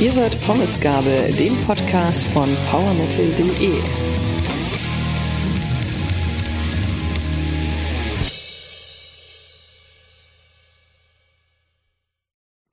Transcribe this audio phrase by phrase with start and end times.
[0.00, 3.70] Ihr hört Pommesgabel, den Podcast von powermetal.de.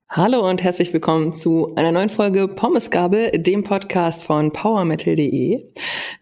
[0.10, 5.72] Hallo und herzlich willkommen zu einer neuen Folge Pommesgabel, dem Podcast von powermetal.de.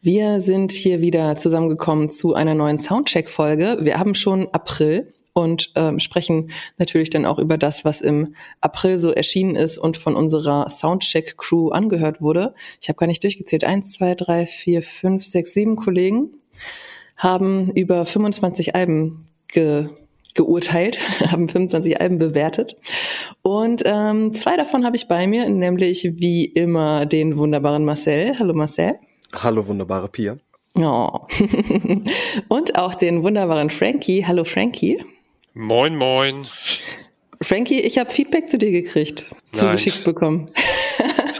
[0.02, 3.78] Wir sind hier wieder zusammengekommen zu einer neuen Soundcheck-Folge.
[3.80, 6.50] Wir haben schon April und ähm, sprechen
[6.80, 11.70] natürlich dann auch über das, was im April so erschienen ist und von unserer Soundcheck-Crew
[11.70, 12.56] angehört wurde.
[12.82, 13.64] Ich habe gar nicht durchgezählt.
[13.64, 16.32] Eins, zwei, drei, vier, fünf, sechs, sieben Kollegen
[17.18, 19.90] haben über 25 Alben ge
[20.34, 20.98] geurteilt,
[21.32, 22.76] haben 25 Alben bewertet.
[23.44, 28.40] Und ähm, zwei davon habe ich bei mir, nämlich wie immer den wunderbaren Marcel.
[28.40, 28.96] Hallo Marcel.
[29.34, 30.38] Hallo wunderbare Pia.
[30.76, 31.28] Oh.
[32.48, 34.26] Und auch den wunderbaren Frankie.
[34.26, 35.00] Hallo Frankie.
[35.58, 36.46] Moin, moin.
[37.42, 39.60] Frankie, ich habe Feedback zu dir gekriegt, Nein.
[39.60, 40.52] zugeschickt bekommen.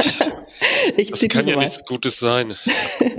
[0.98, 1.66] ich das kann ja mal.
[1.66, 2.56] nichts Gutes sein.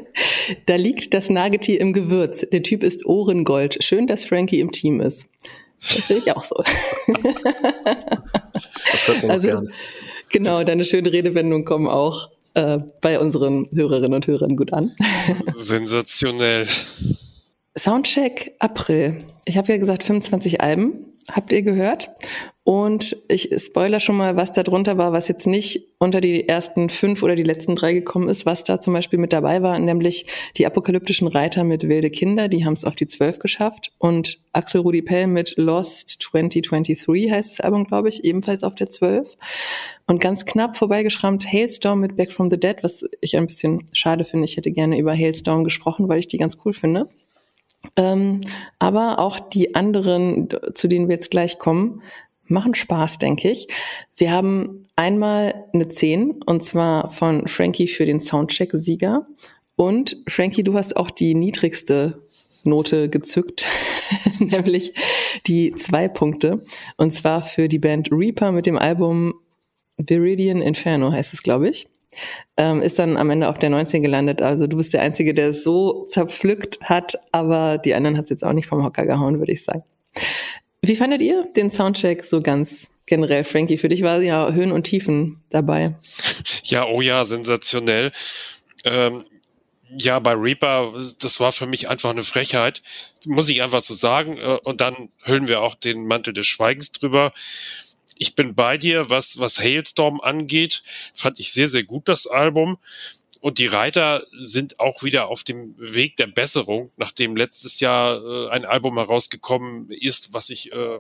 [0.67, 2.45] da liegt das Nagetier im Gewürz.
[2.51, 3.79] Der Typ ist Ohrengold.
[3.85, 5.29] Schön, dass Frankie im Team ist.
[5.95, 6.57] Das sehe ich auch so.
[8.91, 9.73] das hört man also, gern.
[10.31, 14.97] Genau, deine schöne Redewendung kommen auch äh, bei unseren Hörerinnen und Hörern gut an.
[15.57, 16.67] Sensationell.
[17.79, 19.25] Soundcheck April.
[19.45, 21.05] Ich habe ja gesagt 25 Alben.
[21.31, 22.11] Habt ihr gehört?
[22.65, 26.91] Und ich spoiler schon mal, was da drunter war, was jetzt nicht unter die ersten
[26.91, 30.27] fünf oder die letzten drei gekommen ist, was da zum Beispiel mit dabei war, nämlich
[30.57, 33.93] die apokalyptischen Reiter mit Wilde Kinder, die haben es auf die zwölf geschafft.
[33.99, 38.91] Und Axel Rudi Pell mit Lost 2023 heißt das Album, glaube ich, ebenfalls auf der
[38.91, 39.37] zwölf.
[40.07, 44.25] Und ganz knapp vorbeigeschrammt Hailstorm mit Back from the Dead, was ich ein bisschen schade
[44.25, 44.47] finde.
[44.47, 47.09] Ich hätte gerne über Hailstorm gesprochen, weil ich die ganz cool finde.
[47.97, 48.41] Ähm,
[48.79, 52.03] aber auch die anderen, zu denen wir jetzt gleich kommen,
[52.45, 53.69] machen Spaß, denke ich.
[54.17, 59.27] Wir haben einmal eine 10 und zwar von Frankie für den Soundcheck-Sieger.
[59.77, 62.19] Und Frankie, du hast auch die niedrigste
[62.65, 63.65] Note gezückt,
[64.41, 64.93] nämlich
[65.47, 66.65] die zwei Punkte.
[66.97, 69.35] Und zwar für die Band Reaper mit dem Album
[69.99, 71.89] Viridian Inferno heißt es, glaube ich
[72.57, 74.43] ähm, ist dann am Ende auf der 19 gelandet.
[74.43, 78.31] Also du bist der Einzige, der es so zerpflückt hat, aber die anderen hat es
[78.31, 79.83] jetzt auch nicht vom Hocker gehauen, würde ich sagen.
[80.83, 83.79] Wie fandet ihr den Soundcheck so ganz generell, Frankie?
[83.79, 85.95] Für dich war ja Höhen und Tiefen dabei.
[86.65, 88.13] Ja, oh ja, sensationell.
[88.85, 89.25] Ähm,
[89.97, 92.83] ja, bei Reaper, das war für mich einfach eine Frechheit,
[93.25, 94.37] muss ich einfach so sagen.
[94.37, 97.33] Äh, und dann hüllen wir auch den Mantel des Schweigens drüber
[98.19, 100.83] ich bin bei dir, was, was Hailstorm angeht,
[101.15, 102.79] fand ich sehr, sehr gut das Album.
[103.41, 108.51] Und die Reiter sind auch wieder auf dem Weg der Besserung, nachdem letztes Jahr äh,
[108.51, 110.99] ein Album herausgekommen ist, was ich äh,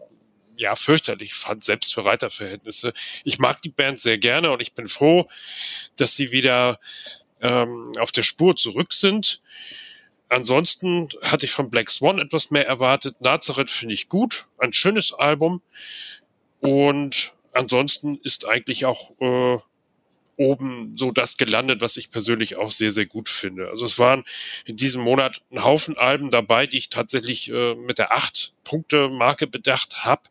[0.56, 2.92] ja fürchterlich fand, selbst für Reiterverhältnisse.
[3.24, 5.28] Ich mag die Band sehr gerne und ich bin froh,
[5.96, 6.78] dass sie wieder
[7.40, 9.40] ähm, auf der Spur zurück sind.
[10.28, 13.20] Ansonsten hatte ich von Black Swan etwas mehr erwartet.
[13.20, 15.62] Nazareth finde ich gut, ein schönes Album.
[16.60, 19.58] Und ansonsten ist eigentlich auch äh,
[20.36, 23.68] oben so das gelandet, was ich persönlich auch sehr, sehr gut finde.
[23.68, 24.24] Also es waren
[24.64, 29.08] in diesem Monat ein Haufen Alben dabei, die ich tatsächlich äh, mit der acht Punkte
[29.08, 30.22] Marke bedacht habe.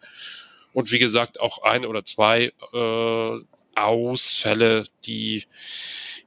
[0.73, 3.39] Und wie gesagt, auch ein oder zwei äh,
[3.77, 5.45] Ausfälle, die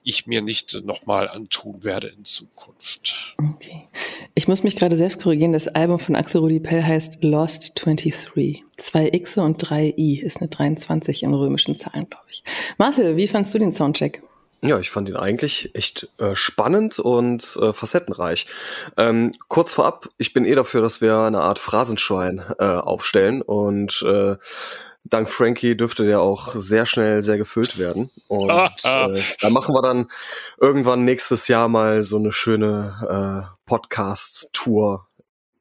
[0.02, 3.16] ich mir nicht nochmal antun werde in Zukunft.
[3.38, 3.86] Okay.
[4.34, 5.52] Ich muss mich gerade selbst korrigieren.
[5.52, 8.64] Das Album von Axel Rudi Pell heißt Lost 23.
[8.76, 12.42] Zwei X und drei I ist eine 23 in römischen Zahlen, glaube ich.
[12.78, 14.22] Marcel, wie fandst du den Soundcheck?
[14.62, 18.46] Ja, ich fand ihn eigentlich echt äh, spannend und äh, facettenreich.
[18.98, 24.02] Ähm, kurz vorab, ich bin eh dafür, dass wir eine Art Phrasenschwein äh, aufstellen und
[24.02, 24.36] äh,
[25.04, 28.10] dank Frankie dürfte der auch sehr schnell sehr gefüllt werden.
[28.28, 28.50] Und
[28.84, 29.12] ah.
[29.12, 30.08] Äh, da machen wir dann
[30.60, 35.06] irgendwann nächstes Jahr mal so eine schöne äh, Podcast-Tour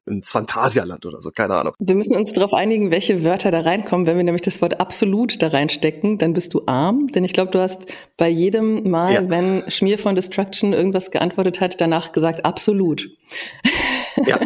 [0.06, 1.74] ins Phantasialand oder so, keine Ahnung.
[1.78, 4.06] Wir müssen uns darauf einigen, welche Wörter da reinkommen.
[4.06, 7.08] Wenn wir nämlich das Wort absolut da reinstecken, dann bist du arm.
[7.08, 7.86] Denn ich glaube, du hast
[8.16, 9.28] bei jedem Mal, ja.
[9.28, 13.08] wenn Schmier von Destruction irgendwas geantwortet hat, danach gesagt absolut.
[14.26, 14.38] Ja,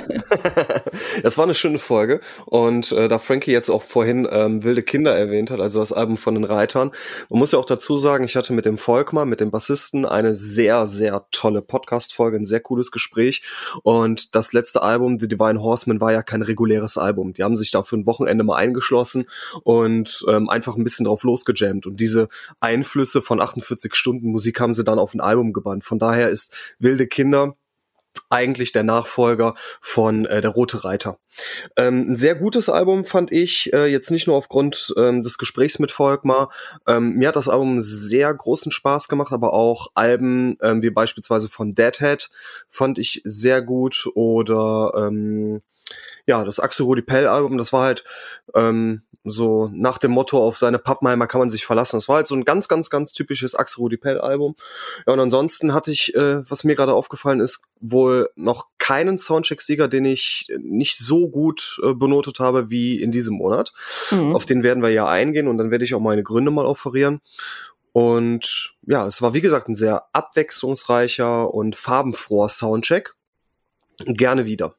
[1.22, 2.20] das war eine schöne Folge.
[2.46, 6.16] Und äh, da Frankie jetzt auch vorhin ähm, Wilde Kinder erwähnt hat, also das Album
[6.16, 6.90] von den Reitern,
[7.30, 10.34] man muss ja auch dazu sagen, ich hatte mit dem Volkmar, mit dem Bassisten, eine
[10.34, 13.42] sehr, sehr tolle Podcast-Folge, ein sehr cooles Gespräch.
[13.82, 17.32] Und das letzte Album, The Divine Horseman, war ja kein reguläres Album.
[17.32, 19.26] Die haben sich da für ein Wochenende mal eingeschlossen
[19.62, 21.86] und ähm, einfach ein bisschen drauf losgejammt.
[21.86, 22.28] Und diese
[22.60, 25.84] Einflüsse von 48 Stunden Musik haben sie dann auf ein Album gebannt.
[25.84, 27.56] Von daher ist Wilde Kinder
[28.31, 31.19] eigentlich der Nachfolger von äh, Der Rote Reiter.
[31.76, 35.78] Ähm, ein sehr gutes Album fand ich, äh, jetzt nicht nur aufgrund ähm, des Gesprächs
[35.78, 36.50] mit Volkmar.
[36.87, 41.49] Ähm, mir hat das Album sehr großen Spaß gemacht, aber auch Alben ähm, wie beispielsweise
[41.49, 42.31] von Deadhead
[42.70, 45.62] fand ich sehr gut oder ähm,
[46.26, 48.04] ja, das Axel Rudi Pell Album, das war halt
[48.54, 51.96] ähm, so nach dem Motto auf seine Pappenheimer kann man sich verlassen.
[51.96, 54.54] Das war halt so ein ganz, ganz, ganz typisches Axel Rudi Pell Album.
[55.06, 59.88] Ja, und ansonsten hatte ich, äh, was mir gerade aufgefallen ist, wohl noch keinen Soundcheck-Sieger,
[59.88, 63.72] den ich nicht so gut äh, benotet habe wie in diesem Monat.
[64.10, 64.36] Mhm.
[64.36, 67.20] Auf den werden wir ja eingehen und dann werde ich auch meine Gründe mal offerieren.
[67.92, 73.14] Und ja, es war wie gesagt ein sehr abwechslungsreicher und farbenfroher Soundcheck.
[74.04, 74.74] Gerne wieder.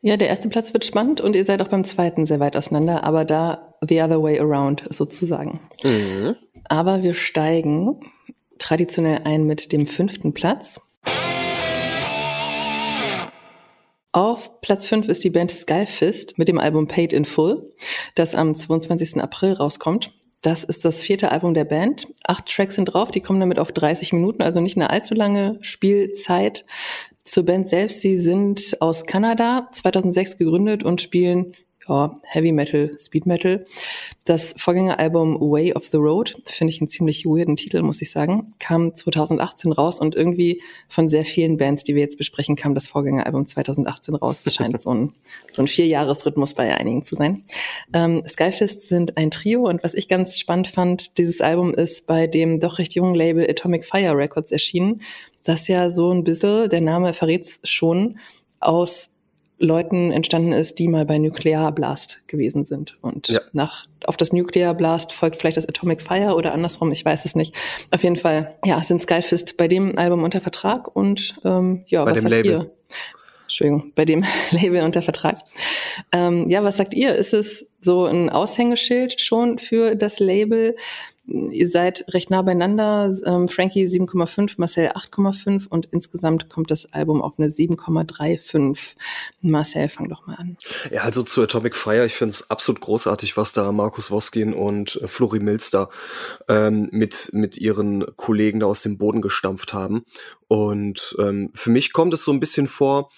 [0.00, 3.04] Ja, der erste Platz wird spannend und ihr seid auch beim zweiten sehr weit auseinander,
[3.04, 5.60] aber da the other way around sozusagen.
[5.82, 6.36] Mhm.
[6.68, 8.00] Aber wir steigen
[8.58, 10.80] traditionell ein mit dem fünften Platz.
[14.12, 17.70] Auf Platz 5 ist die Band Skullfist mit dem Album Paid in Full,
[18.14, 19.20] das am 22.
[19.20, 20.14] April rauskommt.
[20.40, 22.06] Das ist das vierte Album der Band.
[22.26, 25.58] Acht Tracks sind drauf, die kommen damit auf 30 Minuten, also nicht eine allzu lange
[25.60, 26.64] Spielzeit.
[27.26, 31.54] Zur Band selbst, sie sind aus Kanada, 2006 gegründet und spielen
[31.88, 33.64] ja, Heavy Metal, Speed Metal.
[34.24, 38.52] Das Vorgängeralbum Way of the Road, finde ich einen ziemlich weirden Titel, muss ich sagen,
[38.58, 42.86] kam 2018 raus und irgendwie von sehr vielen Bands, die wir jetzt besprechen, kam das
[42.86, 44.42] Vorgängeralbum 2018 raus.
[44.44, 45.12] Es scheint so ein,
[45.50, 47.44] so ein Vierjahresrhythmus bei einigen zu sein.
[47.92, 52.26] Ähm, Skyfist sind ein Trio und was ich ganz spannend fand, dieses Album ist bei
[52.26, 55.00] dem doch recht jungen Label Atomic Fire Records erschienen
[55.48, 58.18] das ja so ein bisschen, der Name verrät's schon,
[58.60, 59.10] aus
[59.58, 62.98] Leuten entstanden ist, die mal bei Nuclear Blast gewesen sind.
[63.00, 63.40] Und ja.
[63.52, 67.34] nach, auf das Nuclear Blast folgt vielleicht das Atomic Fire oder andersrum, ich weiß es
[67.34, 67.54] nicht.
[67.90, 72.12] Auf jeden Fall, ja, sind Skyfist bei dem Album unter Vertrag und ähm, ja, bei
[72.12, 72.50] was sagt Label.
[72.50, 72.70] ihr?
[73.44, 75.38] Entschuldigung, bei dem Label unter Vertrag.
[76.12, 77.14] Ähm, ja, was sagt ihr?
[77.14, 80.76] Ist es so ein Aushängeschild schon für das Label?
[81.26, 83.12] Ihr seid recht nah beieinander.
[83.24, 88.96] Ähm, Frankie 7,5, Marcel 8,5 und insgesamt kommt das Album auf eine 7,35.
[89.40, 90.56] Marcel, fang doch mal an.
[90.90, 94.96] Ja, also zu Atomic Fire, ich finde es absolut großartig, was da Markus Woskin und
[95.02, 95.90] äh, Flori Milster
[96.48, 100.04] ähm, mit, mit ihren Kollegen da aus dem Boden gestampft haben.
[100.48, 103.10] Und ähm, für mich kommt es so ein bisschen vor,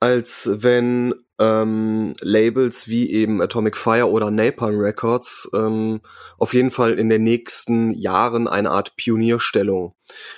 [0.00, 6.00] als wenn ähm, Labels wie eben Atomic Fire oder Napalm Records ähm,
[6.36, 9.94] auf jeden Fall in den nächsten Jahren eine Art Pionierstellung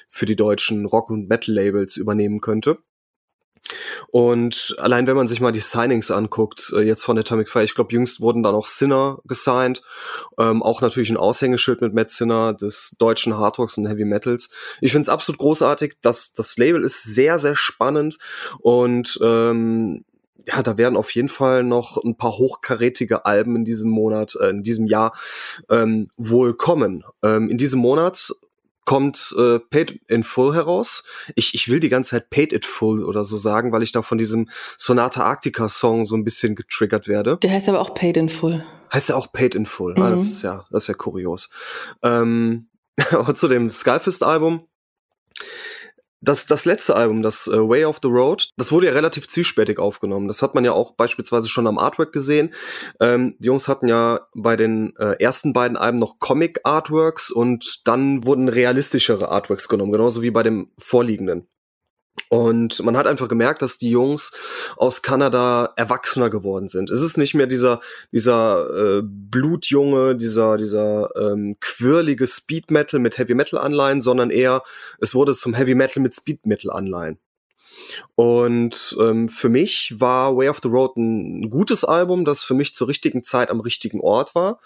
[0.08, 2.78] für die deutschen Rock- und Metal-Labels übernehmen könnte.
[4.08, 7.74] Und allein wenn man sich mal die Signings anguckt, äh, jetzt von Atomic Fire, ich
[7.74, 9.82] glaube, jüngst wurden da noch Sinner gesigned,
[10.38, 14.50] ähm, auch natürlich ein Aushängeschild mit Matt Sinner des deutschen Hardrocks und Heavy Metals.
[14.80, 18.16] Ich finde es absolut großartig, dass das Label ist sehr, sehr spannend
[18.60, 20.04] und ähm,
[20.46, 24.50] ja, da werden auf jeden Fall noch ein paar hochkarätige Alben in diesem Monat, äh,
[24.50, 25.14] in diesem Jahr
[25.68, 27.04] ähm, wohl kommen.
[27.22, 28.32] Ähm, in diesem Monat
[28.84, 31.04] kommt äh, Paid in Full heraus.
[31.36, 34.02] Ich, ich will die ganze Zeit Paid It Full oder so sagen, weil ich da
[34.02, 37.36] von diesem Sonata Arctica Song so ein bisschen getriggert werde.
[37.36, 38.64] Der heißt aber auch Paid in Full.
[38.92, 39.94] Heißt ja auch Paid in Full.
[39.94, 40.02] Mhm.
[40.02, 40.28] Ah, das mhm.
[40.28, 41.50] ist ja, das ist ja kurios.
[42.02, 42.68] Ähm,
[43.12, 44.66] aber zu dem Skullfist Album
[46.20, 49.78] das, das letzte Album, das äh, Way of the Road, das wurde ja relativ zielspätig
[49.78, 50.28] aufgenommen.
[50.28, 52.52] Das hat man ja auch beispielsweise schon am Artwork gesehen.
[53.00, 58.24] Ähm, die Jungs hatten ja bei den äh, ersten beiden Alben noch Comic-Artworks und dann
[58.24, 61.48] wurden realistischere Artworks genommen, genauso wie bei dem vorliegenden.
[62.28, 64.32] Und man hat einfach gemerkt, dass die Jungs
[64.76, 66.90] aus Kanada erwachsener geworden sind.
[66.90, 67.80] Es ist nicht mehr dieser,
[68.12, 74.62] dieser äh, Blutjunge, dieser, dieser ähm, quirlige Speed Metal mit Heavy Metal Anleihen, sondern eher,
[75.00, 77.18] es wurde zum Heavy Metal mit Speed Metal Anleihen.
[78.14, 82.74] Und ähm, für mich war Way of the Road ein gutes Album, das für mich
[82.74, 84.60] zur richtigen Zeit am richtigen Ort war.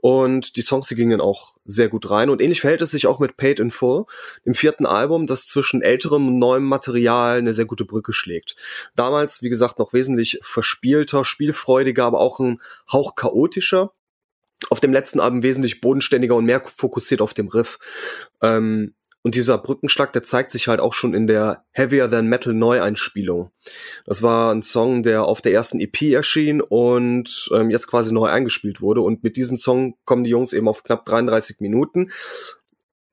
[0.00, 2.30] Und die Songs, die gingen auch sehr gut rein.
[2.30, 4.04] Und ähnlich verhält es sich auch mit Paid in Full,
[4.44, 8.56] dem vierten Album, das zwischen älterem und neuem Material eine sehr gute Brücke schlägt.
[8.94, 13.92] Damals, wie gesagt, noch wesentlich verspielter, spielfreudiger, aber auch ein Hauch chaotischer
[14.70, 17.78] auf dem letzten Album wesentlich bodenständiger und mehr fokussiert auf dem Riff.
[18.40, 18.94] Ähm,
[19.26, 23.50] und dieser Brückenschlag, der zeigt sich halt auch schon in der Heavier Than Metal Neueinspielung.
[24.04, 28.28] Das war ein Song, der auf der ersten EP erschien und ähm, jetzt quasi neu
[28.28, 29.00] eingespielt wurde.
[29.00, 32.12] Und mit diesem Song kommen die Jungs eben auf knapp 33 Minuten.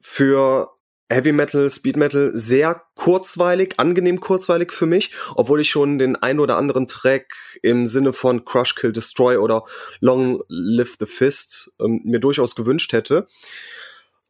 [0.02, 0.70] Für
[1.10, 6.40] Heavy Metal, Speed Metal sehr kurzweilig, angenehm kurzweilig für mich, obwohl ich schon den ein
[6.40, 9.64] oder anderen Track im Sinne von Crush, Kill, Destroy oder
[10.00, 13.28] Long Live the Fist ähm, mir durchaus gewünscht hätte.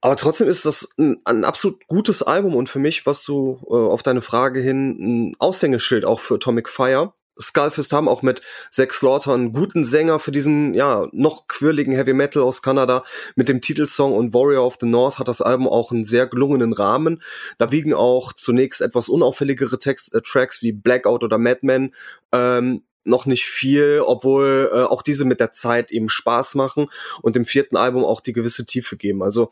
[0.03, 3.73] Aber trotzdem ist das ein, ein, absolut gutes Album und für mich, was du äh,
[3.73, 7.13] auf deine Frage hin ein Aushängeschild auch für Atomic Fire.
[7.39, 12.11] Skullfist haben auch mit Zack Slaughter einen guten Sänger für diesen, ja, noch quirligen Heavy
[12.11, 13.05] Metal aus Kanada.
[13.37, 16.73] Mit dem Titelsong und Warrior of the North hat das Album auch einen sehr gelungenen
[16.73, 17.23] Rahmen.
[17.57, 21.93] Da wiegen auch zunächst etwas unauffälligere Text, äh, Tracks wie Blackout oder Madman
[22.33, 26.87] ähm, noch nicht viel, obwohl äh, auch diese mit der Zeit eben Spaß machen
[27.21, 29.23] und dem vierten Album auch die gewisse Tiefe geben.
[29.23, 29.51] Also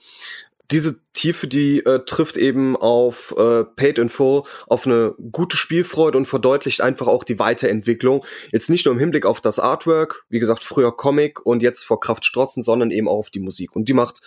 [0.71, 6.17] diese Tiefe, die äh, trifft eben auf äh, Paid in Full, auf eine gute Spielfreude
[6.17, 8.25] und verdeutlicht einfach auch die Weiterentwicklung.
[8.51, 11.99] Jetzt nicht nur im Hinblick auf das Artwork, wie gesagt, früher Comic und jetzt vor
[11.99, 13.75] Kraft strotzen, sondern eben auch auf die Musik.
[13.75, 14.21] Und die macht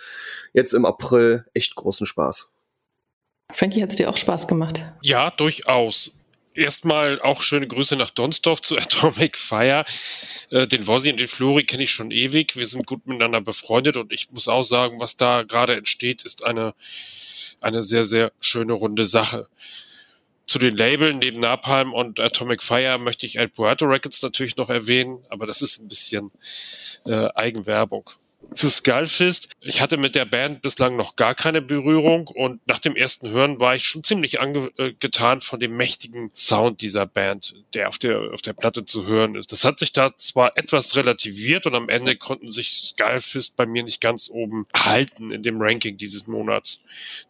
[0.53, 2.51] jetzt im April echt großen Spaß.
[3.51, 4.81] Frankie, hat es dir auch Spaß gemacht?
[5.01, 6.15] Ja, durchaus.
[6.55, 9.85] Erstmal auch schöne Grüße nach Donsdorf zu Atomic Fire.
[10.49, 12.55] Äh, den Wossi und den Flori kenne ich schon ewig.
[12.55, 16.45] Wir sind gut miteinander befreundet und ich muss auch sagen, was da gerade entsteht, ist
[16.45, 16.73] eine,
[17.61, 19.47] eine sehr, sehr schöne runde Sache.
[20.47, 24.69] Zu den Labeln neben Napalm und Atomic Fire möchte ich El Puerto Records natürlich noch
[24.69, 26.31] erwähnen, aber das ist ein bisschen
[27.05, 28.11] äh, Eigenwerbung
[28.53, 29.49] zu Skullfist.
[29.61, 33.59] Ich hatte mit der Band bislang noch gar keine Berührung und nach dem ersten Hören
[33.59, 38.41] war ich schon ziemlich angetan von dem mächtigen Sound dieser Band, der auf der, auf
[38.41, 39.51] der Platte zu hören ist.
[39.51, 43.83] Das hat sich da zwar etwas relativiert und am Ende konnten sich Skullfist bei mir
[43.83, 46.81] nicht ganz oben halten in dem Ranking dieses Monats.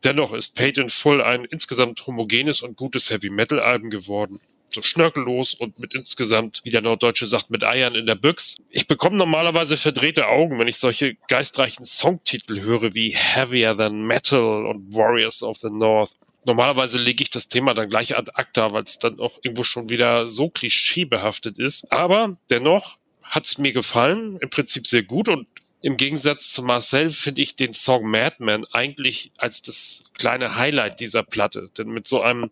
[0.03, 4.39] Dennoch ist in Full ein insgesamt homogenes und gutes Heavy Metal Album geworden
[4.75, 8.57] so schnörkellos und mit insgesamt, wie der Norddeutsche sagt, mit Eiern in der Büchs.
[8.69, 14.65] Ich bekomme normalerweise verdrehte Augen, wenn ich solche geistreichen Songtitel höre wie Heavier Than Metal
[14.65, 16.11] und Warriors of the North.
[16.45, 19.89] Normalerweise lege ich das Thema dann gleich ad acta, weil es dann auch irgendwo schon
[19.89, 21.91] wieder so klischeebehaftet ist.
[21.91, 25.47] Aber dennoch hat es mir gefallen, im Prinzip sehr gut und
[25.85, 31.21] im Gegensatz zu Marcel finde ich den Song Madman eigentlich als das kleine Highlight dieser
[31.21, 31.69] Platte.
[31.77, 32.49] Denn mit so einem,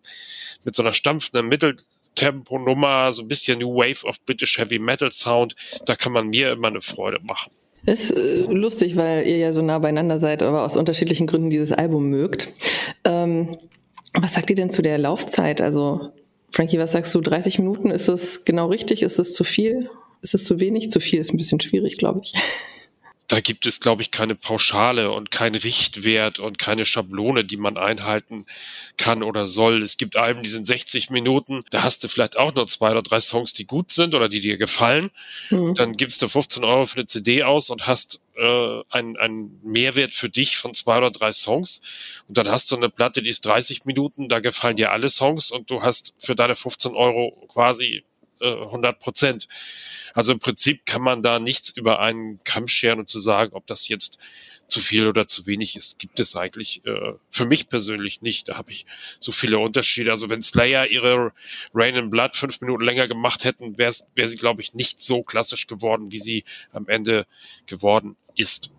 [0.64, 1.76] mit so einer stampfenden Mittel,
[2.14, 5.54] Tempo-Nummer, so ein bisschen New Wave of British Heavy Metal Sound.
[5.86, 7.50] Da kann man mir immer eine Freude machen.
[7.86, 11.72] Ist äh, lustig, weil ihr ja so nah beieinander seid, aber aus unterschiedlichen Gründen dieses
[11.72, 12.48] Album mögt.
[13.04, 13.58] Ähm,
[14.14, 15.60] was sagt ihr denn zu der Laufzeit?
[15.60, 16.12] Also,
[16.50, 17.20] Frankie, was sagst du?
[17.20, 17.90] 30 Minuten?
[17.90, 19.02] Ist es genau richtig?
[19.02, 19.90] Ist es zu viel?
[20.22, 20.90] Ist es zu wenig?
[20.90, 22.32] Zu viel ist ein bisschen schwierig, glaube ich
[23.28, 27.78] da gibt es, glaube ich, keine Pauschale und keinen Richtwert und keine Schablone, die man
[27.78, 28.46] einhalten
[28.96, 29.82] kann oder soll.
[29.82, 33.02] Es gibt Alben, die sind 60 Minuten, da hast du vielleicht auch nur zwei oder
[33.02, 35.10] drei Songs, die gut sind oder die dir gefallen.
[35.50, 35.74] Mhm.
[35.74, 40.14] Dann gibst du 15 Euro für eine CD aus und hast äh, einen, einen Mehrwert
[40.14, 41.80] für dich von zwei oder drei Songs.
[42.28, 45.50] Und dann hast du eine Platte, die ist 30 Minuten, da gefallen dir alle Songs
[45.50, 48.04] und du hast für deine 15 Euro quasi
[48.44, 49.48] 100 Prozent.
[50.14, 53.66] Also im Prinzip kann man da nichts über einen Kamm scheren und zu sagen, ob
[53.66, 54.18] das jetzt
[54.68, 58.48] zu viel oder zu wenig ist, gibt es eigentlich äh, für mich persönlich nicht.
[58.48, 58.86] Da habe ich
[59.20, 60.10] so viele Unterschiede.
[60.10, 61.32] Also wenn Slayer ihre
[61.74, 65.22] Rain in Blood fünf Minuten länger gemacht hätten, wäre wär sie, glaube ich, nicht so
[65.22, 67.26] klassisch geworden, wie sie am Ende
[67.66, 68.70] geworden ist.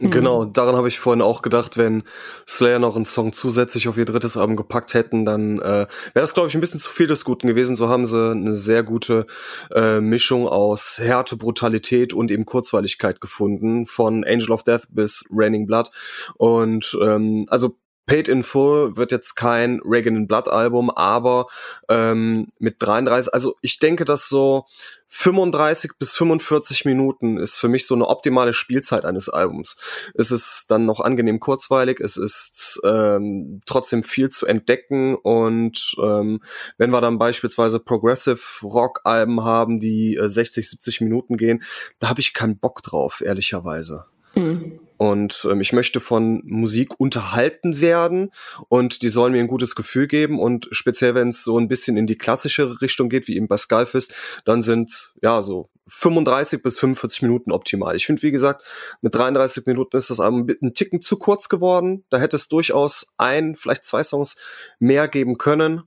[0.00, 0.10] Mhm.
[0.10, 2.02] Genau, daran habe ich vorhin auch gedacht, wenn
[2.48, 6.34] Slayer noch einen Song zusätzlich auf ihr drittes Album gepackt hätten, dann äh, wäre das,
[6.34, 7.76] glaube ich, ein bisschen zu viel des Guten gewesen.
[7.76, 9.26] So haben sie eine sehr gute
[9.74, 15.66] äh, Mischung aus Härte, Brutalität und eben Kurzweiligkeit gefunden, von Angel of Death bis Raining
[15.66, 15.90] Blood.
[16.36, 17.76] Und ähm, also
[18.06, 21.46] Paid in Full wird jetzt kein Reagan in Blood Album, aber
[21.88, 24.66] ähm, mit 33, also ich denke, dass so
[25.14, 29.76] 35 bis 45 Minuten ist für mich so eine optimale Spielzeit eines Albums.
[30.14, 36.40] Es ist dann noch angenehm kurzweilig, es ist ähm, trotzdem viel zu entdecken und ähm,
[36.78, 41.62] wenn wir dann beispielsweise Progressive Rock Alben haben, die äh, 60, 70 Minuten gehen,
[41.98, 44.06] da habe ich keinen Bock drauf, ehrlicherweise.
[44.34, 44.80] Mhm.
[45.02, 48.30] Und ähm, ich möchte von Musik unterhalten werden
[48.68, 50.38] und die sollen mir ein gutes Gefühl geben.
[50.38, 53.56] Und speziell, wenn es so ein bisschen in die klassischere Richtung geht, wie eben bei
[53.56, 57.96] Skullfist, dann sind ja so 35 bis 45 Minuten optimal.
[57.96, 58.64] Ich finde, wie gesagt,
[59.00, 62.04] mit 33 Minuten ist das Album ein Ticken zu kurz geworden.
[62.08, 64.36] Da hätte es durchaus ein, vielleicht zwei Songs
[64.78, 65.82] mehr geben können.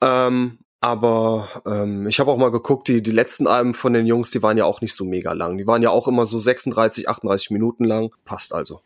[0.00, 4.30] Ähm, aber ähm, ich habe auch mal geguckt, die, die letzten Alben von den Jungs,
[4.30, 5.58] die waren ja auch nicht so mega lang.
[5.58, 8.14] Die waren ja auch immer so 36, 38 Minuten lang.
[8.24, 8.80] Passt also.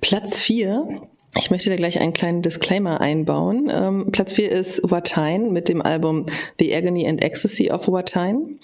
[0.00, 1.00] Platz 4
[1.34, 3.70] ich möchte da gleich einen kleinen Disclaimer einbauen.
[3.72, 6.26] Ähm, Platz 4 ist Watine mit dem Album
[6.58, 8.58] The Agony and Ecstasy of Watine.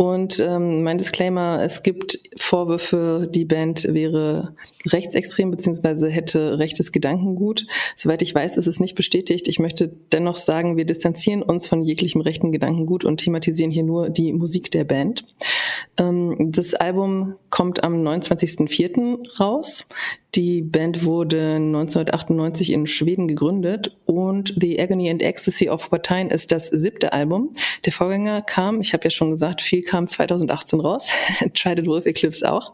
[0.00, 4.54] Und ähm, mein Disclaimer, es gibt Vorwürfe, die Band wäre
[4.86, 7.66] rechtsextrem beziehungsweise hätte rechtes Gedankengut.
[7.96, 9.46] Soweit ich weiß, ist es nicht bestätigt.
[9.46, 14.08] Ich möchte dennoch sagen, wir distanzieren uns von jeglichem rechten Gedankengut und thematisieren hier nur
[14.08, 15.26] die Musik der Band.
[15.98, 19.38] Ähm, das Album kommt am 29.04.
[19.38, 19.86] raus.
[20.34, 26.52] Die Band wurde 1998 in Schweden gegründet und The Agony and Ecstasy of Watain ist
[26.52, 27.54] das siebte Album.
[27.84, 31.08] Der Vorgänger kam, ich habe ja schon gesagt, viel kam 2018 raus.
[31.54, 32.72] Trident Wolf Eclipse auch.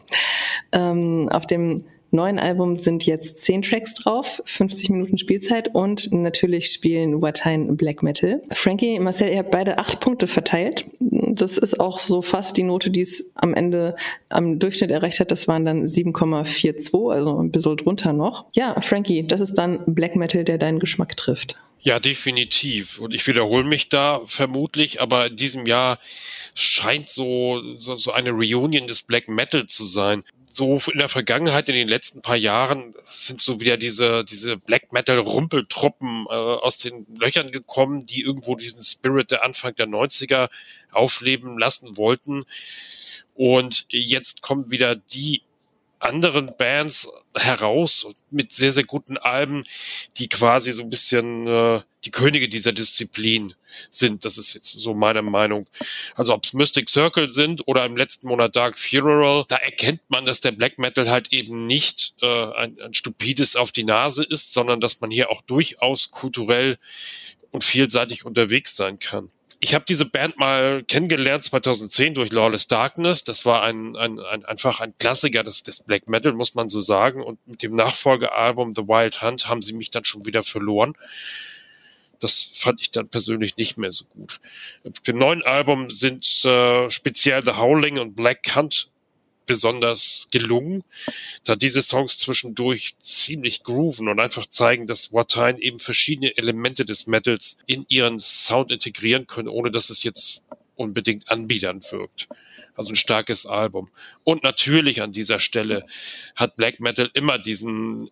[0.71, 6.71] Ähm, auf dem neuen Album sind jetzt zehn Tracks drauf, 50 Minuten Spielzeit und natürlich
[6.71, 8.41] spielen Watain Black Metal.
[8.51, 10.85] Frankie, Marcel, ihr habt beide acht Punkte verteilt.
[10.99, 13.95] Das ist auch so fast die Note, die es am Ende
[14.29, 15.31] am Durchschnitt erreicht hat.
[15.31, 18.45] Das waren dann 7,42, also ein bisschen drunter noch.
[18.55, 21.57] Ja, Frankie, das ist dann Black Metal, der deinen Geschmack trifft.
[21.79, 22.99] Ja, definitiv.
[22.99, 25.99] Und ich wiederhole mich da vermutlich, aber in diesem Jahr
[26.55, 30.23] scheint so, so, so eine Reunion des Black Metal zu sein
[30.57, 34.91] so in der Vergangenheit, in den letzten paar Jahren, sind so wieder diese, diese Black
[34.91, 40.49] Metal Rumpeltruppen äh, aus den Löchern gekommen, die irgendwo diesen Spirit der Anfang der 90er
[40.91, 42.45] aufleben lassen wollten.
[43.35, 45.43] Und jetzt kommen wieder die
[45.99, 49.65] anderen Bands heraus mit sehr, sehr guten Alben,
[50.17, 53.53] die quasi so ein bisschen äh, die Könige dieser Disziplin
[53.89, 54.25] sind.
[54.25, 55.67] Das ist jetzt so meine Meinung.
[56.15, 60.25] Also ob es Mystic Circle sind oder im letzten Monat Dark Funeral, da erkennt man,
[60.25, 64.53] dass der Black Metal halt eben nicht äh, ein, ein stupides auf die Nase ist,
[64.53, 66.77] sondern dass man hier auch durchaus kulturell
[67.51, 69.29] und vielseitig unterwegs sein kann.
[69.59, 73.23] Ich habe diese Band mal kennengelernt 2010 durch Lawless Darkness.
[73.23, 76.79] Das war ein, ein, ein einfach ein Klassiker des, des Black Metal, muss man so
[76.79, 77.23] sagen.
[77.23, 80.93] Und mit dem Nachfolgealbum The Wild Hunt haben sie mich dann schon wieder verloren.
[82.19, 84.39] Das fand ich dann persönlich nicht mehr so gut.
[84.83, 88.89] Auf dem neuen Album sind äh, speziell The Howling und Black Hunt
[89.47, 90.83] besonders gelungen,
[91.43, 97.07] da diese Songs zwischendurch ziemlich grooven und einfach zeigen, dass Watain eben verschiedene Elemente des
[97.07, 100.43] Metals in ihren Sound integrieren können, ohne dass es jetzt
[100.75, 102.27] unbedingt anbiedernd wirkt.
[102.75, 103.89] Also ein starkes Album.
[104.23, 105.87] Und natürlich an dieser Stelle
[106.35, 108.11] hat Black Metal immer diesen,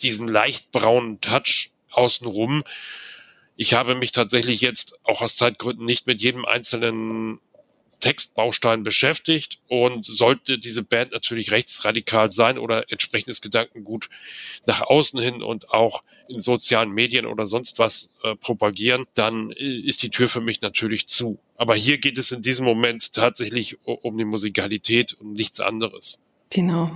[0.00, 2.62] diesen leicht braunen Touch außenrum,
[3.60, 7.40] ich habe mich tatsächlich jetzt auch aus Zeitgründen nicht mit jedem einzelnen
[8.00, 14.08] Textbaustein beschäftigt und sollte diese Band natürlich rechtsradikal sein oder entsprechendes Gedankengut
[14.66, 19.80] nach außen hin und auch in sozialen Medien oder sonst was äh, propagieren, dann äh,
[19.80, 21.38] ist die Tür für mich natürlich zu.
[21.56, 26.20] Aber hier geht es in diesem Moment tatsächlich um die Musikalität und nichts anderes.
[26.50, 26.90] Genau.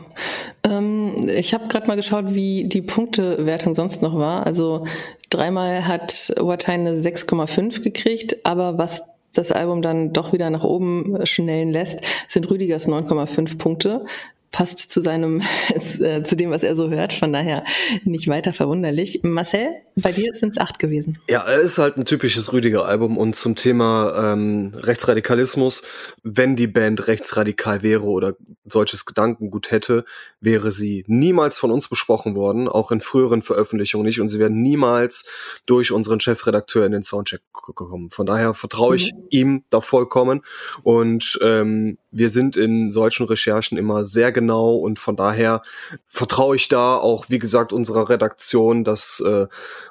[0.65, 4.47] Ähm, ich habe gerade mal geschaut, wie die Punktewertung sonst noch war.
[4.47, 4.87] Also
[5.31, 11.18] dreimal hat Watain eine 6,5 gekriegt, aber was das Album dann doch wieder nach oben
[11.27, 14.05] schnellen lässt, sind Rüdigers 9,5 Punkte
[14.53, 15.43] passt zu seinem,
[16.01, 17.12] äh, zu dem, was er so hört.
[17.12, 17.65] Von daher
[18.05, 19.21] nicht weiter verwunderlich.
[19.23, 21.19] Marcel, bei dir sind es acht gewesen.
[21.29, 25.83] Ja, es ist halt ein typisches Rüdiger-Album und zum Thema ähm, Rechtsradikalismus,
[26.23, 28.35] wenn die Band rechtsradikal wäre oder
[28.65, 30.05] solches Gedankengut hätte,
[30.41, 34.62] wäre sie niemals von uns besprochen worden, auch in früheren Veröffentlichungen nicht und sie wären
[34.62, 35.27] niemals
[35.67, 38.11] durch unseren Chefredakteur in den Soundcheck gekommen.
[38.11, 39.27] Von daher vertraue ich mhm.
[39.31, 40.43] ihm da vollkommen
[40.83, 45.62] und ähm, wir sind in solchen Recherchen immer sehr genau und von daher
[46.07, 49.46] vertraue ich da auch, wie gesagt, unserer Redaktion, dass äh,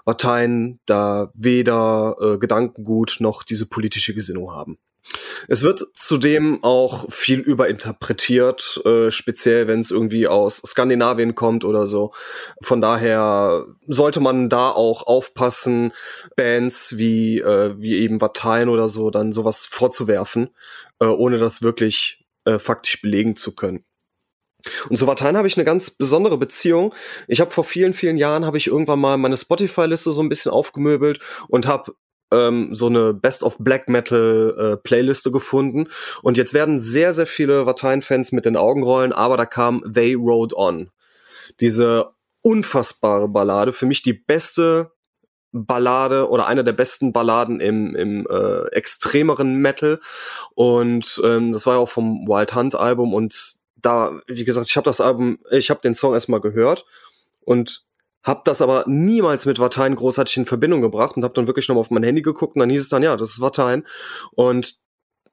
[0.05, 4.77] Parteien da weder äh, Gedankengut noch diese politische Gesinnung haben.
[5.47, 11.87] Es wird zudem auch viel überinterpretiert, äh, speziell wenn es irgendwie aus Skandinavien kommt oder
[11.87, 12.13] so.
[12.61, 15.91] Von daher sollte man da auch aufpassen,
[16.35, 20.51] Bands wie, äh, wie eben Vatein oder so dann sowas vorzuwerfen,
[21.01, 23.83] äh, ohne das wirklich äh, faktisch belegen zu können.
[24.89, 26.93] Und zu Vatein habe ich eine ganz besondere Beziehung.
[27.27, 30.51] Ich habe vor vielen, vielen Jahren habe ich irgendwann mal meine Spotify-Liste so ein bisschen
[30.51, 31.95] aufgemöbelt und habe
[32.31, 35.87] ähm, so eine Best of Black Metal äh, Playliste gefunden.
[36.21, 40.13] Und jetzt werden sehr, sehr viele Vatein-Fans mit den Augen rollen, aber da kam They
[40.13, 40.91] Rode On.
[41.59, 42.11] Diese
[42.41, 44.91] unfassbare Ballade, für mich die beste
[45.51, 49.99] Ballade oder eine der besten Balladen im, im äh, extremeren Metal.
[50.55, 53.13] Und ähm, das war ja auch vom Wild Hunt Album.
[53.13, 56.85] Und da, wie gesagt, ich habe das Album, ich habe den Song erstmal gehört
[57.41, 57.83] und
[58.23, 61.81] habe das aber niemals mit Vatein großartig in Verbindung gebracht und habe dann wirklich nochmal
[61.81, 63.83] auf mein Handy geguckt und dann hieß es dann, ja, das ist Vatein.
[64.33, 64.75] Und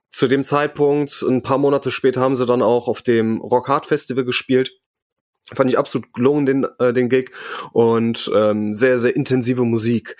[0.09, 3.85] zu dem Zeitpunkt, ein paar Monate später, haben sie dann auch auf dem Rock Hard
[3.85, 4.71] Festival gespielt.
[5.53, 7.31] Fand ich absolut gelungen, den, äh, den Gig.
[7.71, 10.15] Und ähm, sehr, sehr intensive Musik.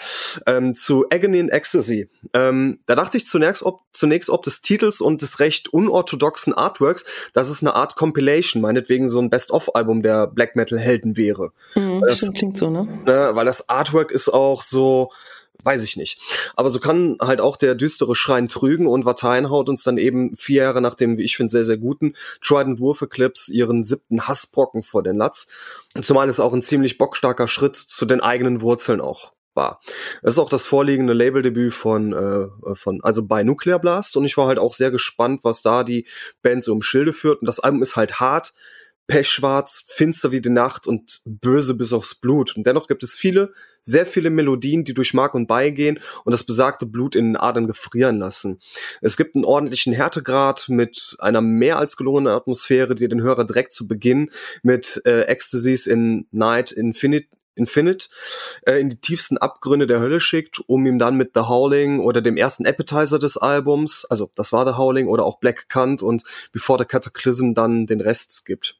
[0.45, 2.09] Ähm, zu Agony and Ecstasy.
[2.33, 7.05] Ähm, da dachte ich zunächst ob, zunächst ob des Titels und des recht unorthodoxen Artworks,
[7.33, 11.51] dass es eine Art Compilation, meinetwegen so ein Best-of-Album der Black Metal-Helden wäre.
[11.75, 12.87] Mhm, das klingt so, ne?
[13.05, 13.31] ne?
[13.33, 15.11] Weil das Artwork ist auch so
[15.63, 16.21] weiß ich nicht.
[16.55, 20.35] Aber so kann halt auch der düstere Schrein trügen und Vatein haut uns dann eben
[20.35, 24.27] vier Jahre nach dem, wie ich finde, sehr, sehr guten Trident Wolf Eclipse ihren siebten
[24.27, 25.47] Hassbrocken vor den Latz.
[26.01, 29.81] Zumal es auch ein ziemlich bockstarker Schritt zu den eigenen Wurzeln auch war.
[30.21, 34.37] Es ist auch das vorliegende Labeldebüt von, äh, von, also bei Nuclear Blast und ich
[34.37, 36.05] war halt auch sehr gespannt, was da die
[36.41, 38.53] Band so im Schilde führt und das Album ist halt hart,
[39.09, 42.55] pechschwarz, finster wie die Nacht und böse bis aufs Blut.
[42.55, 46.31] Und dennoch gibt es viele, sehr viele Melodien, die durch Mark und Bein gehen und
[46.31, 48.59] das besagte Blut in den Adern gefrieren lassen.
[49.01, 53.73] Es gibt einen ordentlichen Härtegrad mit einer mehr als gelungenen Atmosphäre, die den Hörer direkt
[53.73, 54.29] zu Beginn
[54.61, 58.09] mit äh, Ecstasies in Night Infinite Infinite
[58.67, 62.21] äh, in die tiefsten Abgründe der Hölle schickt, um ihm dann mit The Howling oder
[62.21, 66.23] dem ersten Appetizer des Albums, also das war The Howling oder auch Black Cunt und
[66.51, 68.79] Before the Cataclysm dann den Rest gibt.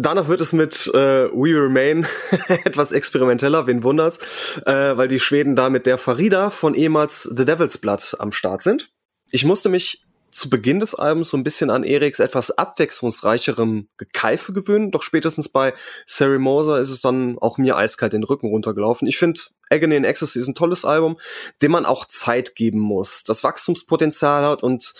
[0.00, 2.06] Danach wird es mit äh, We Remain
[2.64, 4.20] etwas experimenteller, wen wundert's,
[4.64, 8.62] äh, weil die Schweden da mit der Farida von ehemals The Devil's Blood am Start
[8.62, 8.92] sind.
[9.32, 10.04] Ich musste mich
[10.38, 15.48] zu Beginn des Albums so ein bisschen an Eriks etwas abwechslungsreicherem Gekeife gewöhnen, doch spätestens
[15.48, 15.74] bei
[16.06, 19.08] Sari Moser ist es dann auch mir eiskalt den Rücken runtergelaufen.
[19.08, 21.18] Ich finde Agony in Ecstasy ist ein tolles Album,
[21.62, 24.94] dem man auch Zeit geben muss, das Wachstumspotenzial hat und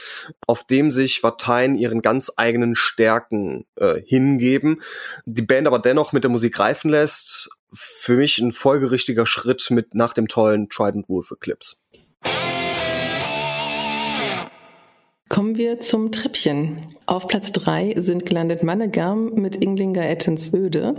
[0.46, 4.82] auf dem sich Vatein ihren ganz eigenen Stärken äh, hingeben,
[5.24, 7.48] die Band aber dennoch mit der Musik reifen lässt.
[7.70, 11.76] Für mich ein folgerichtiger Schritt mit nach dem tollen Trident Wolf Eclipse.
[15.28, 16.86] Kommen wir zum Treppchen.
[17.04, 20.94] Auf Platz drei sind gelandet Mannegam mit Inglinger Ettens Öde,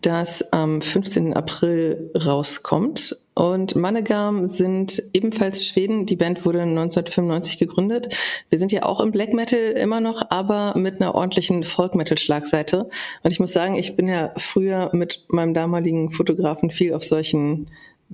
[0.00, 1.34] das am 15.
[1.34, 3.16] April rauskommt.
[3.34, 6.06] Und Mannegam sind ebenfalls Schweden.
[6.06, 8.16] Die Band wurde 1995 gegründet.
[8.48, 12.16] Wir sind ja auch im Black Metal immer noch, aber mit einer ordentlichen Folk Metal
[12.16, 12.88] Schlagseite.
[13.22, 17.66] Und ich muss sagen, ich bin ja früher mit meinem damaligen Fotografen viel auf solchen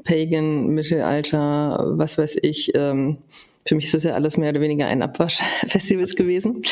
[0.02, 3.18] Pagan, Mittelalter, was weiß ich, ähm,
[3.66, 6.62] für mich ist das ja alles mehr oder weniger ein Abwasch-Festivals gewesen.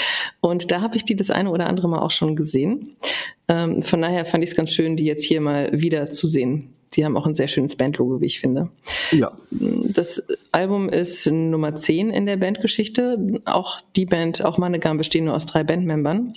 [0.41, 2.97] Und da habe ich die das eine oder andere Mal auch schon gesehen.
[3.49, 6.71] Ähm, von daher fand ich es ganz schön, die jetzt hier mal wieder zu sehen.
[6.95, 8.69] Die haben auch ein sehr schönes Bandlogo, wie ich finde.
[9.11, 9.33] Ja.
[9.51, 13.41] Das Album ist Nummer 10 in der Bandgeschichte.
[13.45, 16.35] Auch die Band, auch Mannegarn bestehen nur aus drei Bandmembern.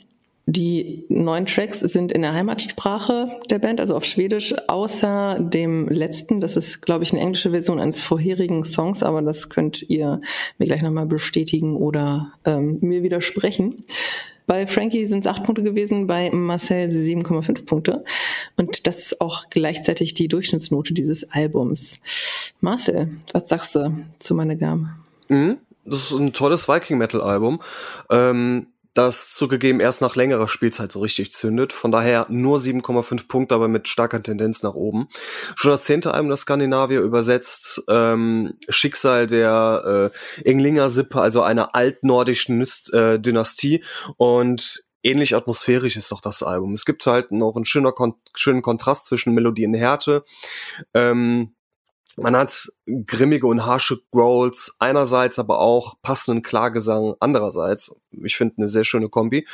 [0.49, 6.39] Die neuen Tracks sind in der Heimatsprache der Band, also auf Schwedisch, außer dem letzten.
[6.39, 10.21] Das ist, glaube ich, eine englische Version eines vorherigen Songs, aber das könnt ihr
[10.57, 13.83] mir gleich nochmal bestätigen oder ähm, mir widersprechen.
[14.45, 18.05] Bei Frankie sind es acht Punkte gewesen, bei Marcel 7,5 Punkte.
[18.55, 21.99] Und das ist auch gleichzeitig die Durchschnittsnote dieses Albums.
[22.61, 24.95] Marcel, was sagst du zu Manegam?
[25.27, 27.59] Mhm, das ist ein tolles Viking-Metal-Album.
[28.09, 31.71] Ähm das zugegeben erst nach längerer Spielzeit so richtig zündet.
[31.73, 35.07] Von daher nur 7,5 Punkte, aber mit starker Tendenz nach oben.
[35.55, 41.75] Schon das zehnte Album der Skandinavier übersetzt ähm, Schicksal der äh, Englinger Sippe, also einer
[41.75, 43.83] altnordischen äh, Dynastie
[44.17, 46.73] und ähnlich atmosphärisch ist doch das Album.
[46.73, 50.23] Es gibt halt noch einen schöner Kon schönen Kontrast zwischen Melodie und Härte.
[50.93, 51.55] Ähm,
[52.17, 52.71] man hat
[53.05, 57.99] grimmige und harsche Growls einerseits, aber auch passenden Klagesang andererseits.
[58.23, 59.47] Ich finde eine sehr schöne Kombi.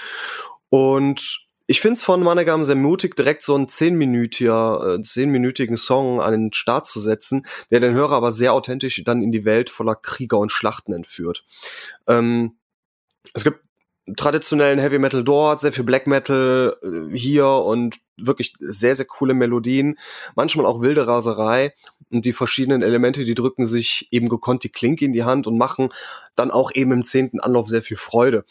[0.69, 6.31] Und ich finde es von Manegam sehr mutig, direkt so einen äh, zehnminütigen Song an
[6.31, 9.95] den Start zu setzen, der den Hörer aber sehr authentisch dann in die Welt voller
[9.95, 11.43] Krieger und Schlachten entführt.
[12.07, 12.57] Ähm,
[13.33, 13.59] es gibt
[14.17, 19.33] traditionellen Heavy Metal dort, sehr viel Black Metal äh, hier und wirklich sehr, sehr coole
[19.33, 19.97] Melodien,
[20.35, 21.73] manchmal auch wilde Raserei
[22.11, 25.57] und die verschiedenen Elemente, die drücken sich eben gekonnt die Klinke in die Hand und
[25.57, 25.89] machen
[26.35, 28.45] dann auch eben im zehnten Anlauf sehr viel Freude.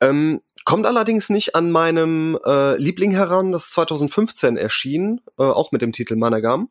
[0.00, 5.82] Ähm, kommt allerdings nicht an meinem äh, Liebling heran, das 2015 erschien, äh, auch mit
[5.82, 6.70] dem Titel Managam.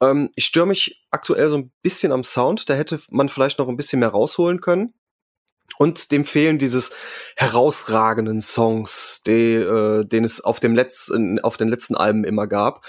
[0.00, 3.68] Ähm, ich störe mich aktuell so ein bisschen am Sound, da hätte man vielleicht noch
[3.68, 4.94] ein bisschen mehr rausholen können
[5.76, 6.90] und dem fehlen dieses
[7.36, 12.84] herausragenden Songs, die, äh, den es auf dem letzten, auf den letzten Alben immer gab.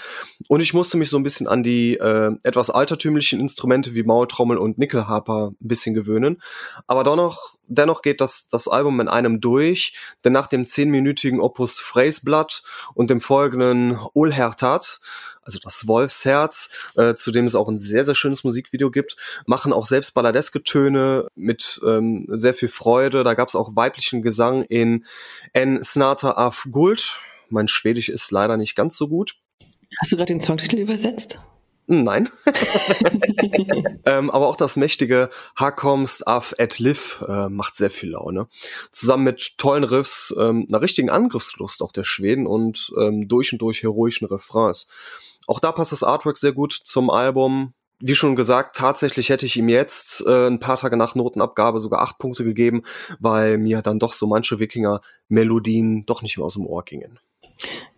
[0.48, 4.58] Und ich musste mich so ein bisschen an die äh, etwas altertümlichen Instrumente wie Maultrommel
[4.58, 6.40] und Nickelharper ein bisschen gewöhnen.
[6.86, 11.78] Aber dennoch, dennoch geht das, das Album in einem durch, denn nach dem zehnminütigen Opus
[11.78, 12.62] Phraseblad
[12.94, 15.00] und dem folgenden Olhertat
[15.42, 19.72] also das Wolfsherz, äh, zu dem es auch ein sehr, sehr schönes Musikvideo gibt, machen
[19.72, 23.24] auch selbst balladeske Töne mit ähm, sehr viel Freude.
[23.24, 25.04] Da gab es auch weiblichen Gesang in
[25.52, 27.18] En Snata af Guld.
[27.48, 29.36] Mein Schwedisch ist leider nicht ganz so gut.
[30.00, 31.38] Hast du gerade den Songtitel übersetzt?
[31.92, 32.28] Nein.
[34.06, 38.46] ähm, aber auch das mächtige Hakomst af et liv äh, macht sehr viel Laune.
[38.92, 43.60] Zusammen mit tollen Riffs, ähm, einer richtigen Angriffslust auch der Schweden und ähm, durch und
[43.60, 44.86] durch heroischen Refrains.
[45.48, 47.74] Auch da passt das Artwork sehr gut zum Album.
[47.98, 52.02] wie schon gesagt, tatsächlich hätte ich ihm jetzt äh, ein paar Tage nach Notenabgabe sogar
[52.02, 52.82] acht Punkte gegeben,
[53.18, 57.18] weil mir dann doch so manche Wikinger-Melodien doch nicht mehr aus dem Ohr gingen.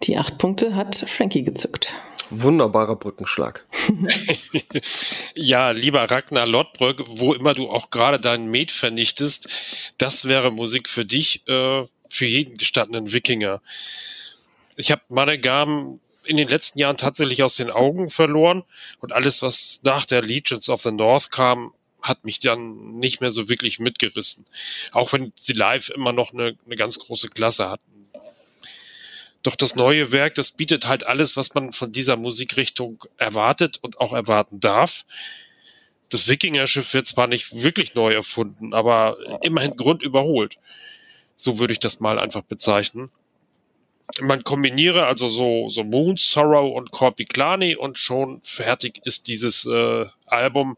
[0.04, 1.94] Die acht Punkte hat Frankie gezückt.
[2.40, 3.64] Wunderbarer Brückenschlag.
[5.34, 9.48] ja, lieber Ragnar Lottbrück, wo immer du auch gerade deinen Met vernichtest,
[9.98, 13.60] das wäre Musik für dich, äh, für jeden gestandenen Wikinger.
[14.76, 18.64] Ich habe Manegam in den letzten Jahren tatsächlich aus den Augen verloren
[19.00, 23.30] und alles, was nach der Legions of the North kam, hat mich dann nicht mehr
[23.30, 24.46] so wirklich mitgerissen.
[24.92, 28.01] Auch wenn sie live immer noch eine, eine ganz große Klasse hatten.
[29.42, 34.00] Doch das neue Werk, das bietet halt alles, was man von dieser Musikrichtung erwartet und
[34.00, 35.04] auch erwarten darf.
[36.10, 40.58] Das Wikinger-Schiff wird zwar nicht wirklich neu erfunden, aber immerhin grundüberholt.
[41.34, 43.10] So würde ich das mal einfach bezeichnen
[44.20, 50.06] man kombiniere also so, so Moon, Sorrow und Korpiklani und schon fertig ist dieses äh,
[50.26, 50.76] Album.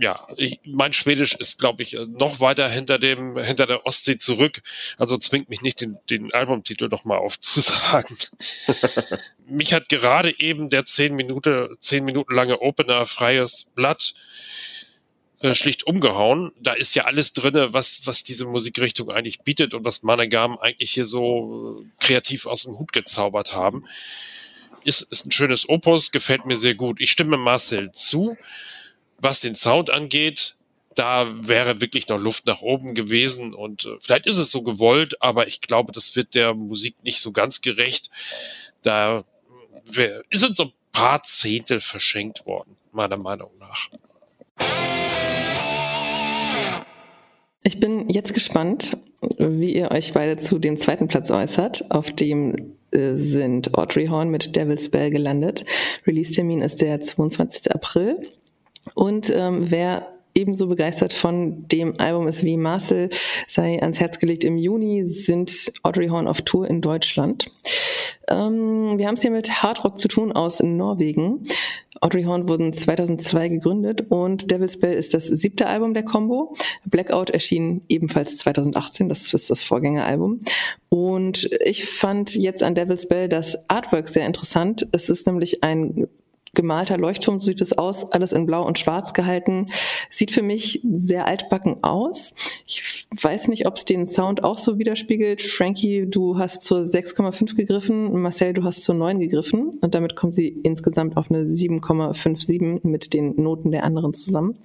[0.00, 4.62] Ja, ich, mein Schwedisch ist, glaube ich, noch weiter hinter dem, hinter der Ostsee zurück.
[4.96, 8.16] Also zwingt mich nicht, den, den Albumtitel noch mal aufzusagen.
[9.46, 14.14] mich hat gerade eben der zehn Minuten, zehn Minuten lange Opener Freies Blatt
[15.40, 16.52] äh, schlicht umgehauen.
[16.58, 20.92] Da ist ja alles drinne, was, was diese Musikrichtung eigentlich bietet und was Managam eigentlich
[20.92, 23.84] hier so äh, kreativ aus dem Hut gezaubert haben.
[24.82, 27.02] Ist, ist ein schönes Opus, gefällt mir sehr gut.
[27.02, 28.38] Ich stimme Marcel zu.
[29.20, 30.56] Was den Sound angeht,
[30.94, 35.22] da wäre wirklich noch Luft nach oben gewesen und äh, vielleicht ist es so gewollt,
[35.22, 38.10] aber ich glaube, das wird der Musik nicht so ganz gerecht.
[38.82, 39.24] Da
[39.84, 43.88] wär, sind so ein paar Zehntel verschenkt worden, meiner Meinung nach.
[47.62, 48.96] Ich bin jetzt gespannt,
[49.38, 51.90] wie ihr euch beide zu dem zweiten Platz äußert.
[51.90, 55.64] Auf dem äh, sind Audrey Horn mit Devil's Bell gelandet.
[56.06, 57.70] Release-Termin ist der 22.
[57.70, 58.20] April.
[58.94, 63.08] Und ähm, wer ebenso begeistert von dem Album ist wie Marcel,
[63.46, 64.44] sei ans Herz gelegt.
[64.44, 67.50] Im Juni sind Audrey Horn auf Tour in Deutschland.
[68.28, 71.46] Ähm, wir haben es hier mit Hardrock zu tun aus Norwegen.
[72.00, 76.54] Audrey Horn wurden 2002 gegründet und Devil's Bell ist das siebte Album der Combo.
[76.86, 80.40] Blackout erschien ebenfalls 2018, das ist das Vorgängeralbum.
[80.88, 84.86] Und ich fand jetzt an Devil's Bell das Artwork sehr interessant.
[84.92, 86.06] Es ist nämlich ein
[86.54, 89.66] gemalter Leuchtturm, so sieht es aus, alles in blau und schwarz gehalten.
[90.10, 92.32] Sieht für mich sehr altbacken aus.
[92.66, 95.42] Ich weiß nicht, ob es den Sound auch so widerspiegelt.
[95.42, 100.34] Frankie, du hast zur 6,5 gegriffen, Marcel, du hast zur 9 gegriffen und damit kommt
[100.34, 104.58] sie insgesamt auf eine 7,57 mit den Noten der anderen zusammen.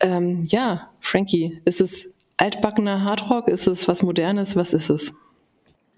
[0.00, 3.48] Ähm, ja, Frankie, ist es altbackener Hardrock?
[3.48, 4.56] Ist es was Modernes?
[4.56, 5.12] Was ist es?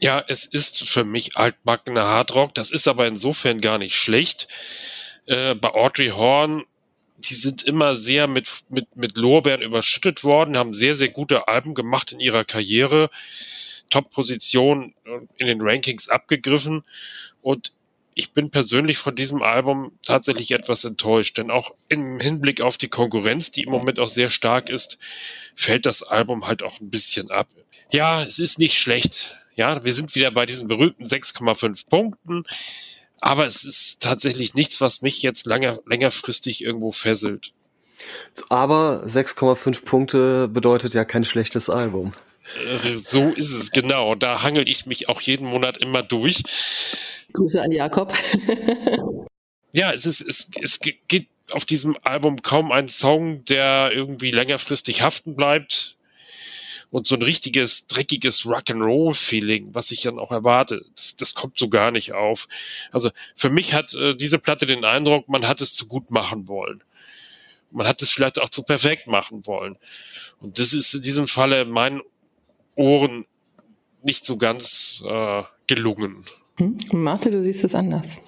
[0.00, 2.54] Ja, es ist für mich altbackener Hardrock.
[2.54, 4.48] Das ist aber insofern gar nicht schlecht
[5.26, 6.64] äh, bei Audrey Horn,
[7.18, 11.74] die sind immer sehr mit, mit, mit Lorbeeren überschüttet worden, haben sehr, sehr gute Alben
[11.74, 13.10] gemacht in ihrer Karriere,
[13.90, 14.94] Top-Position
[15.36, 16.82] in den Rankings abgegriffen
[17.40, 17.72] und
[18.14, 22.88] ich bin persönlich von diesem Album tatsächlich etwas enttäuscht, denn auch im Hinblick auf die
[22.88, 24.98] Konkurrenz, die im Moment auch sehr stark ist,
[25.54, 27.48] fällt das Album halt auch ein bisschen ab.
[27.90, 29.38] Ja, es ist nicht schlecht.
[29.54, 32.44] Ja, wir sind wieder bei diesen berühmten 6,5 Punkten.
[33.22, 37.52] Aber es ist tatsächlich nichts, was mich jetzt langer, längerfristig irgendwo fesselt.
[38.48, 42.14] Aber 6,5 Punkte bedeutet ja kein schlechtes Album.
[42.56, 44.16] Äh, so ist es, genau.
[44.16, 46.42] Da hangel ich mich auch jeden Monat immer durch.
[47.32, 48.12] Grüße an Jakob.
[49.72, 55.02] ja, es ist, es, es geht auf diesem Album kaum ein Song, der irgendwie längerfristig
[55.02, 55.96] haften bleibt
[56.92, 61.70] und so ein richtiges, dreckiges Rock'n'Roll-Feeling, was ich dann auch erwarte, das, das kommt so
[61.70, 62.48] gar nicht auf.
[62.92, 66.48] Also für mich hat äh, diese Platte den Eindruck, man hat es zu gut machen
[66.48, 66.84] wollen.
[67.70, 69.78] Man hat es vielleicht auch zu perfekt machen wollen.
[70.38, 72.02] Und das ist in diesem Falle in meinen
[72.76, 73.24] Ohren
[74.02, 76.22] nicht so ganz äh, gelungen.
[76.58, 76.76] Hm?
[76.92, 78.20] Marcel, du siehst es anders.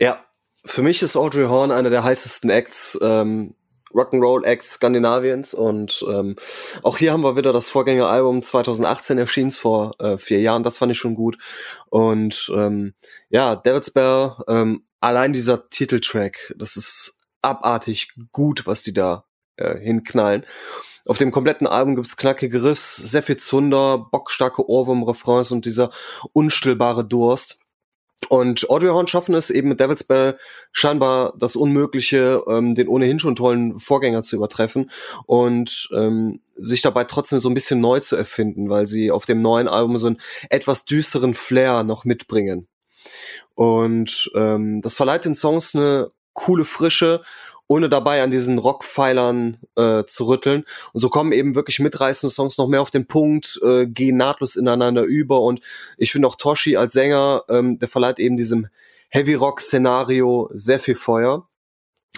[0.00, 0.24] Ja,
[0.64, 3.54] für mich ist Audrey Horn einer der heißesten Acts ähm,
[3.92, 6.36] Rock'n'Roll Acts Skandinaviens und ähm,
[6.82, 10.92] auch hier haben wir wieder das Vorgängeralbum 2018 erschien vor äh, vier Jahren, das fand
[10.92, 11.38] ich schon gut
[11.88, 12.94] und ähm,
[13.28, 19.24] ja, Devil's Bell, ähm, allein dieser Titeltrack, das ist abartig gut, was die da
[19.56, 20.44] äh, hinknallen.
[21.06, 25.90] Auf dem kompletten Album gibt's knackige Riffs, sehr viel Zunder, bockstarke Ohrwurm-Refrains und dieser
[26.32, 27.60] unstillbare Durst.
[28.28, 30.38] Und Audrey Horn schaffen es eben mit Devil's Bell
[30.72, 34.90] scheinbar das Unmögliche, ähm, den ohnehin schon tollen Vorgänger zu übertreffen
[35.26, 39.42] und ähm, sich dabei trotzdem so ein bisschen neu zu erfinden, weil sie auf dem
[39.42, 42.66] neuen Album so einen etwas düsteren Flair noch mitbringen.
[43.54, 47.22] Und ähm, das verleiht den Songs eine coole Frische
[47.68, 50.64] ohne dabei an diesen Rockpfeilern äh, zu rütteln.
[50.92, 54.56] Und so kommen eben wirklich mitreißende Songs noch mehr auf den Punkt, äh, gehen nahtlos
[54.56, 55.40] ineinander über.
[55.40, 55.60] Und
[55.96, 58.68] ich finde auch Toshi als Sänger, ähm, der verleiht eben diesem
[59.08, 61.48] Heavy Rock Szenario sehr viel Feuer.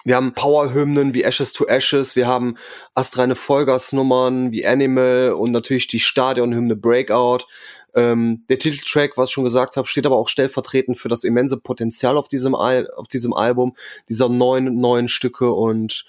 [0.04, 2.56] Wir haben Powerhymnen wie Ashes to Ashes, wir haben
[2.94, 7.46] astreine Vollgasnummern wie Animal und natürlich die Stadionhymne Breakout.
[7.94, 11.58] Ähm, der Titeltrack, was ich schon gesagt habe, steht aber auch stellvertretend für das immense
[11.58, 13.74] Potenzial auf diesem, Al auf diesem Album,
[14.08, 16.04] dieser neuen, neuen Stücke und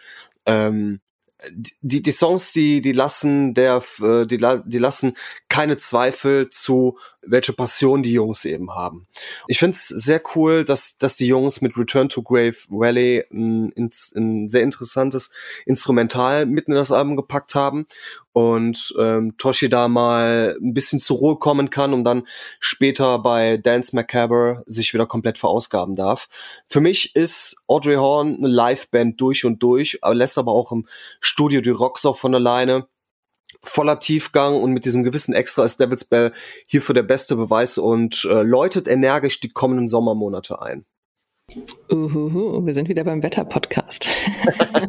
[0.45, 0.99] ähm,
[1.51, 5.13] die, die Songs, die, die lassen der, äh, die, die lassen
[5.47, 6.97] keine Zweifel zu,
[7.29, 9.07] welche Passion die Jungs eben haben.
[9.47, 13.73] Ich finde es sehr cool, dass, dass die Jungs mit Return to Grave Valley ein,
[13.75, 15.31] ein, sehr interessantes
[15.65, 17.87] Instrumental mitten in das Album gepackt haben
[18.33, 22.23] und ähm, Toshi da mal ein bisschen zur Ruhe kommen kann und dann
[22.59, 26.29] später bei Dance Macabre sich wieder komplett verausgaben darf.
[26.67, 30.87] Für mich ist Audrey Horn eine Liveband durch und durch, aber lässt aber auch im
[31.19, 32.87] Studio die Rocks auch von alleine
[33.61, 36.31] voller Tiefgang und mit diesem gewissen Extra ist Devil's Bell
[36.67, 40.85] hierfür der beste Beweis und äh, läutet energisch die kommenden Sommermonate ein.
[41.91, 44.07] Uhuhu, wir sind wieder beim Wetter-Podcast.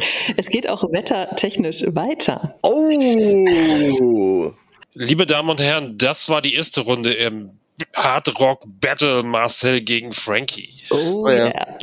[0.36, 2.54] es geht auch wettertechnisch weiter.
[2.62, 4.52] Oh!
[4.94, 7.50] Liebe Damen und Herren, das war die erste Runde im
[7.94, 10.80] Hard Rock Battle Marcel gegen Frankie.
[10.90, 11.46] Oh, oh ja.
[11.46, 11.78] Yeah.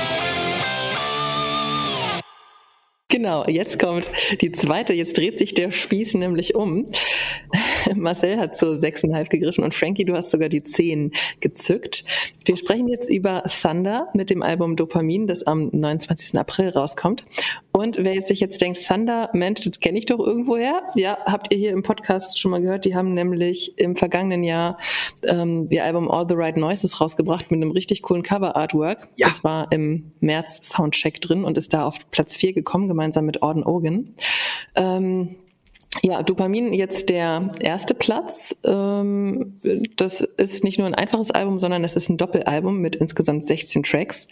[3.08, 4.92] Genau, jetzt kommt die zweite.
[4.92, 6.88] Jetzt dreht sich der Spieß nämlich um.
[7.94, 12.04] Marcel hat zu sechseinhalb gegriffen und Frankie, du hast sogar die zehn gezückt.
[12.44, 16.36] Wir sprechen jetzt über Thunder mit dem Album Dopamin, das am 29.
[16.38, 17.24] April rauskommt.
[17.76, 20.84] Und wer jetzt sich jetzt denkt, Thunder, Mensch, das kenne ich doch irgendwoher.
[20.94, 22.84] Ja, habt ihr hier im Podcast schon mal gehört.
[22.84, 24.78] Die haben nämlich im vergangenen Jahr
[25.24, 29.08] ähm, ihr Album All the Right Noises rausgebracht mit einem richtig coolen Cover-Artwork.
[29.16, 29.26] Ja.
[29.26, 33.42] Das war im März Soundcheck drin und ist da auf Platz vier gekommen, gemeinsam mit
[33.42, 34.14] Orden Ogan.
[34.76, 35.34] Ähm,
[36.02, 38.54] ja, Dopamin jetzt der erste Platz.
[38.64, 39.58] Ähm,
[39.96, 43.82] das ist nicht nur ein einfaches Album, sondern es ist ein Doppelalbum mit insgesamt 16
[43.82, 44.28] Tracks.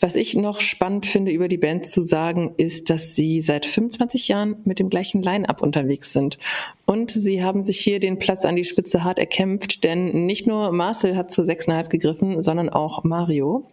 [0.00, 4.26] Was ich noch spannend finde, über die Band zu sagen, ist, dass sie seit 25
[4.28, 6.38] Jahren mit dem gleichen Line-Up unterwegs sind.
[6.84, 10.72] Und sie haben sich hier den Platz an die Spitze hart erkämpft, denn nicht nur
[10.72, 13.66] Marcel hat zu 6,5 gegriffen, sondern auch Mario.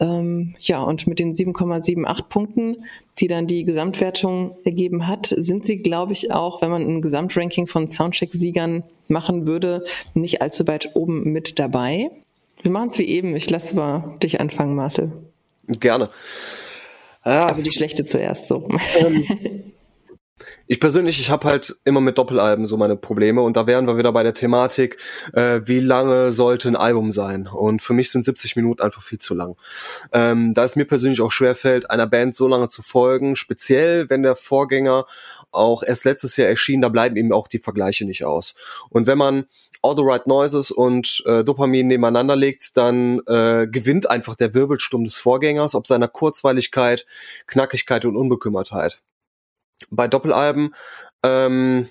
[0.00, 2.76] Ähm, ja, und mit den 7,78 Punkten,
[3.18, 7.66] die dann die Gesamtwertung ergeben hat, sind sie, glaube ich, auch, wenn man ein Gesamtranking
[7.66, 12.10] von Soundcheck-Siegern machen würde, nicht allzu weit oben mit dabei.
[12.62, 13.36] Wir machen es wie eben.
[13.36, 15.12] Ich lasse mal dich anfangen, Marcel.
[15.68, 16.10] Gerne.
[17.24, 17.48] Ja.
[17.48, 18.68] Aber die schlechte zuerst so.
[18.98, 19.24] Ähm,
[20.66, 23.98] ich persönlich, ich habe halt immer mit Doppelalben so meine Probleme und da wären wir
[23.98, 24.98] wieder bei der Thematik,
[25.34, 27.46] äh, wie lange sollte ein Album sein?
[27.46, 29.56] Und für mich sind 70 Minuten einfach viel zu lang.
[30.12, 34.22] Ähm, da es mir persönlich auch schwerfällt, einer Band so lange zu folgen, speziell wenn
[34.22, 35.04] der Vorgänger
[35.50, 38.54] auch erst letztes Jahr erschien, da bleiben eben auch die Vergleiche nicht aus.
[38.90, 39.46] Und wenn man
[39.82, 45.04] All the Right Noises und äh, Dopamin nebeneinander legt, dann äh, gewinnt einfach der Wirbelsturm
[45.04, 47.06] des Vorgängers, ob seiner Kurzweiligkeit,
[47.46, 49.00] Knackigkeit und Unbekümmertheit.
[49.90, 50.74] Bei Doppelalben,
[51.22, 51.88] ähm,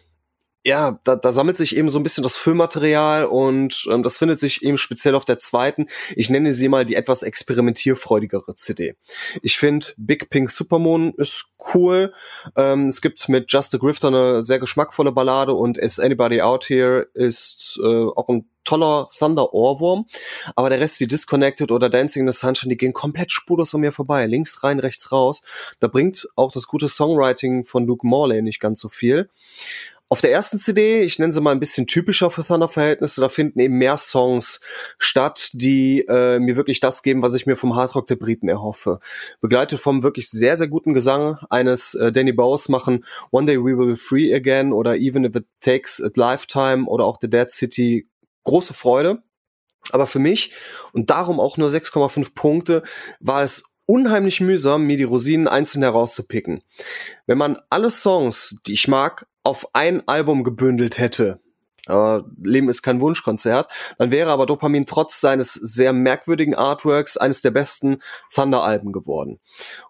[0.63, 4.39] ja, da, da sammelt sich eben so ein bisschen das Füllmaterial und ähm, das findet
[4.39, 5.85] sich eben speziell auf der zweiten.
[6.15, 8.95] Ich nenne sie mal die etwas experimentierfreudigere CD.
[9.41, 12.13] Ich finde Big Pink Supermoon ist cool.
[12.55, 16.69] Ähm, es gibt mit Just a Grifter eine sehr geschmackvolle Ballade und Is Anybody Out
[16.69, 20.05] Here ist äh, auch ein toller Thunder Ohrwurm,
[20.55, 23.81] aber der Rest wie Disconnected oder Dancing in the Sunshine, die gehen komplett spurlos an
[23.81, 24.25] mir vorbei.
[24.25, 25.41] Links rein, rechts raus.
[25.79, 29.29] Da bringt auch das gute Songwriting von Luke Morley nicht ganz so viel.
[30.09, 33.59] Auf der ersten CD, ich nenne sie mal ein bisschen typischer für Thunder-Verhältnisse, da finden
[33.59, 34.61] eben mehr Songs
[34.97, 38.99] statt, die äh, mir wirklich das geben, was ich mir vom Hardrock der Briten erhoffe.
[39.41, 43.77] Begleitet vom wirklich sehr, sehr guten Gesang eines äh, Danny Bowes machen One Day We
[43.77, 47.51] Will Be Free Again oder Even If It Takes a Lifetime oder auch The Dead
[47.51, 48.07] City
[48.45, 49.23] große Freude.
[49.91, 50.53] Aber für mich,
[50.93, 52.83] und darum auch nur 6,5 Punkte,
[53.19, 56.61] war es unheimlich mühsam, mir die Rosinen einzeln herauszupicken.
[57.25, 61.39] Wenn man alle Songs, die ich mag, auf ein Album gebündelt hätte,
[61.87, 67.41] äh, Leben ist kein Wunschkonzert, dann wäre aber Dopamin trotz seines sehr merkwürdigen Artworks eines
[67.41, 67.99] der besten
[68.33, 69.39] Thunder-Alben geworden.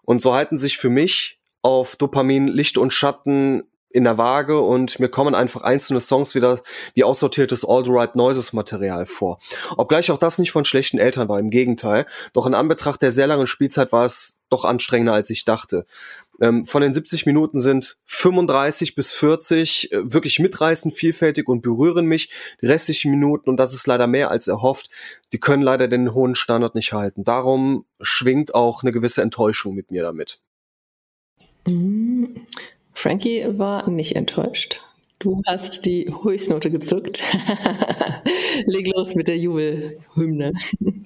[0.02, 5.00] Und so halten sich für mich auf Dopamin Licht und Schatten in der Waage und
[5.00, 6.60] mir kommen einfach einzelne Songs wieder
[6.94, 9.38] wie aussortiertes All the Right Noises Material vor.
[9.76, 12.06] Obgleich auch das nicht von schlechten Eltern war, im Gegenteil.
[12.32, 15.86] Doch in Anbetracht der sehr langen Spielzeit war es doch anstrengender, als ich dachte.
[16.40, 22.06] Ähm, von den 70 Minuten sind 35 bis 40 äh, wirklich mitreißend, vielfältig und berühren
[22.06, 22.30] mich.
[22.62, 24.90] Die restlichen Minuten, und das ist leider mehr als erhofft,
[25.32, 27.24] die können leider den hohen Standard nicht halten.
[27.24, 30.40] Darum schwingt auch eine gewisse Enttäuschung mit mir damit.
[31.66, 32.46] Mhm.
[32.98, 34.80] Frankie war nicht enttäuscht.
[35.20, 37.22] Du hast die Höchstnote gezückt.
[38.66, 40.52] Leg los mit der Jubelhymne.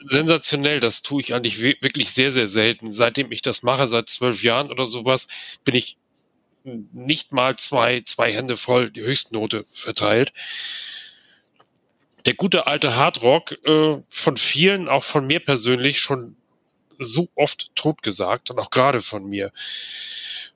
[0.07, 2.93] Sensationell, das tue ich eigentlich wirklich sehr, sehr selten.
[2.93, 5.28] Seitdem ich das mache, seit zwölf Jahren oder sowas,
[5.66, 5.99] bin ich
[6.64, 10.32] nicht mal zwei, zwei Hände voll die Höchstnote verteilt.
[12.24, 16.36] Der gute alte Hardrock, äh, von vielen, auch von mir persönlich, schon
[16.99, 19.53] so oft totgesagt und auch gerade von mir.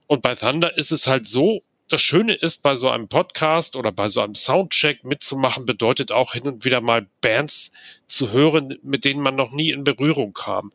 [0.07, 3.93] Und bei Thunder ist es halt so, das Schöne ist, bei so einem Podcast oder
[3.93, 7.71] bei so einem Soundcheck mitzumachen, bedeutet auch hin und wieder mal Bands
[8.09, 10.73] zu hören, mit denen man noch nie in Berührung kam.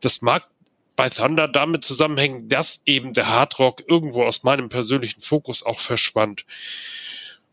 [0.00, 0.48] Das mag
[0.96, 6.44] bei Thunder damit zusammenhängen, dass eben der Hardrock irgendwo aus meinem persönlichen Fokus auch verschwand.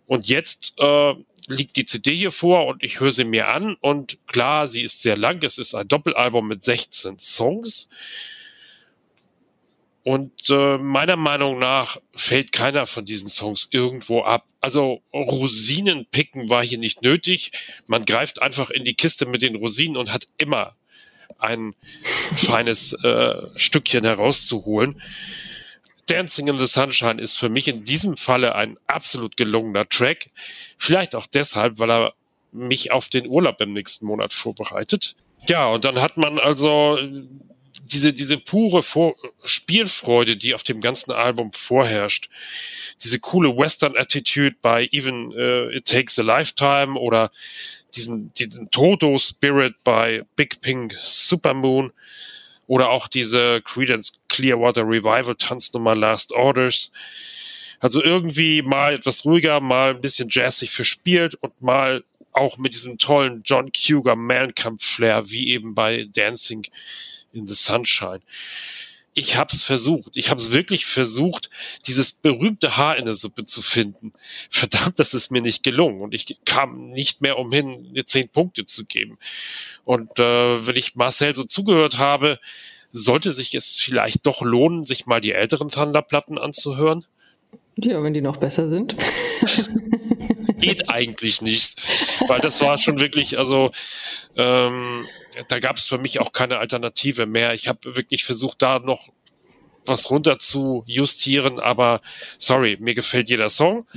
[0.07, 1.13] Und jetzt äh,
[1.47, 5.01] liegt die CD hier vor und ich höre sie mir an und klar, sie ist
[5.01, 5.43] sehr lang.
[5.43, 7.89] Es ist ein Doppelalbum mit 16 Songs.
[10.05, 14.45] Und äh, meiner Meinung nach fällt keiner von diesen Songs irgendwo ab.
[14.61, 17.51] Also Rosinen picken war hier nicht nötig.
[17.87, 20.75] Man greift einfach in die Kiste mit den Rosinen und hat immer
[21.39, 21.73] ein
[22.35, 25.01] feines äh, Stückchen herauszuholen.
[26.05, 30.29] Dancing in the Sunshine ist für mich in diesem Falle ein absolut gelungener Track.
[30.77, 32.13] Vielleicht auch deshalb, weil er
[32.51, 35.15] mich auf den Urlaub im nächsten Monat vorbereitet.
[35.47, 36.99] Ja, und dann hat man also
[37.85, 42.29] diese, diese pure Vor Spielfreude, die auf dem ganzen Album vorherrscht,
[43.03, 47.31] diese coole Western-Attitude bei Even uh, It Takes a Lifetime oder
[47.95, 51.91] diesen, diesen Toto-Spirit bei Big Pink Supermoon
[52.67, 56.91] oder auch diese Credence Clearwater Revival Tanznummer Last Orders.
[57.79, 62.97] Also irgendwie mal etwas ruhiger, mal ein bisschen jazzig verspielt und mal auch mit diesem
[62.97, 66.65] tollen John Cougar Mellencamp Flair, wie eben bei Dancing
[67.35, 68.21] in the Sunshine.
[69.17, 70.17] Ich habe es versucht.
[70.17, 71.49] Ich habe es wirklich versucht,
[71.87, 74.11] dieses berühmte Haar in der Suppe zu finden.
[74.49, 76.01] Verdammt, das ist mir nicht gelungen.
[76.01, 79.17] Und ich kam nicht mehr umhin, mir zehn Punkte zu geben.
[79.85, 82.39] Und äh, wenn ich Marcel so zugehört habe,
[82.91, 87.05] sollte sich es vielleicht doch lohnen, sich mal die älteren Thunderplatten anzuhören?
[87.77, 88.95] Ja, wenn die noch besser sind.
[90.59, 91.81] Geht eigentlich nicht,
[92.27, 93.71] weil das war schon wirklich, also
[94.35, 95.05] ähm,
[95.47, 97.53] da gab es für mich auch keine Alternative mehr.
[97.53, 99.09] Ich habe wirklich versucht, da noch
[99.85, 102.01] was runter zu justieren, aber
[102.37, 103.87] sorry, mir gefällt jeder Song.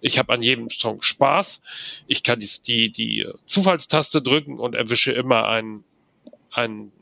[0.00, 1.62] Ich habe an jedem Song Spaß.
[2.06, 5.84] Ich kann die, die, die Zufallstaste drücken und erwische immer einen,
[6.52, 6.92] einen,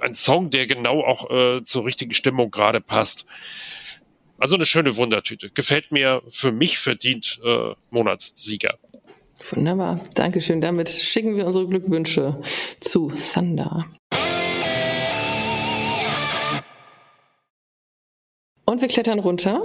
[0.00, 3.24] einen Song, der genau auch äh, zur richtigen Stimmung gerade passt.
[4.38, 5.50] Also eine schöne Wundertüte.
[5.50, 8.78] Gefällt mir für mich verdient äh, Monatssieger.
[9.50, 10.00] Wunderbar.
[10.14, 10.60] Dankeschön.
[10.60, 12.40] Damit schicken wir unsere Glückwünsche
[12.80, 13.86] zu Thunder.
[18.64, 19.62] Und wir klettern runter.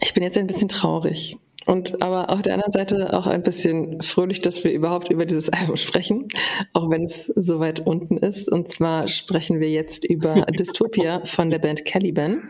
[0.00, 1.36] Ich bin jetzt ein bisschen traurig.
[1.66, 5.48] Und aber auf der anderen Seite auch ein bisschen fröhlich, dass wir überhaupt über dieses
[5.52, 6.28] Album sprechen,
[6.72, 8.50] auch wenn es so weit unten ist.
[8.50, 12.48] Und zwar sprechen wir jetzt über Dystopia von der Band Caliban.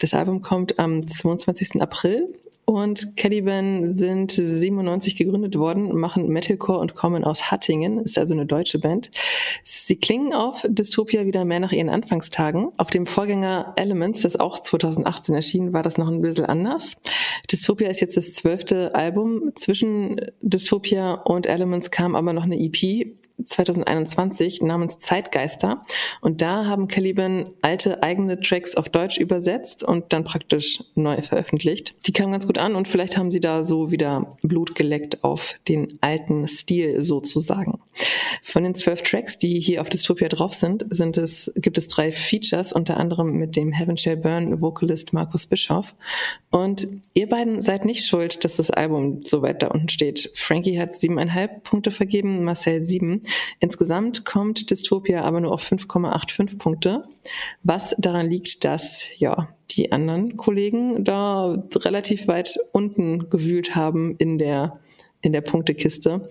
[0.00, 1.80] Das Album kommt am 22.
[1.80, 2.34] April
[2.66, 8.44] und Caliban sind 97 gegründet worden, machen Metalcore und kommen aus Hattingen, ist also eine
[8.44, 9.12] deutsche Band.
[9.62, 12.72] Sie klingen auf Dystopia wieder mehr nach ihren Anfangstagen.
[12.76, 16.96] Auf dem Vorgänger Elements, das auch 2018 erschien, war das noch ein bisschen anders.
[17.50, 19.52] Dystopia ist jetzt das zwölfte Album.
[19.54, 25.82] Zwischen Dystopia und Elements kam aber noch eine EP 2021 namens Zeitgeister.
[26.20, 31.94] Und da haben Caliban alte eigene Tracks auf Deutsch übersetzt und dann praktisch neu veröffentlicht.
[32.06, 35.58] Die kamen ganz gut an und vielleicht haben sie da so wieder Blut geleckt auf
[35.68, 37.80] den alten Stil sozusagen.
[38.42, 42.12] Von den zwölf Tracks, die hier auf Dystopia drauf sind, sind es, gibt es drei
[42.12, 45.94] Features, unter anderem mit dem Heaven Shall Burn Vocalist Markus Bischoff.
[46.50, 50.30] Und ihr beiden seid nicht schuld, dass das Album so weit da unten steht.
[50.34, 53.20] Frankie hat siebeneinhalb Punkte vergeben, Marcel sieben.
[53.60, 57.02] Insgesamt kommt Dystopia aber nur auf 5,85 Punkte,
[57.62, 64.38] was daran liegt, dass, ja, die anderen Kollegen da relativ weit unten gewühlt haben in
[64.38, 64.80] der
[65.22, 66.28] in der Punktekiste.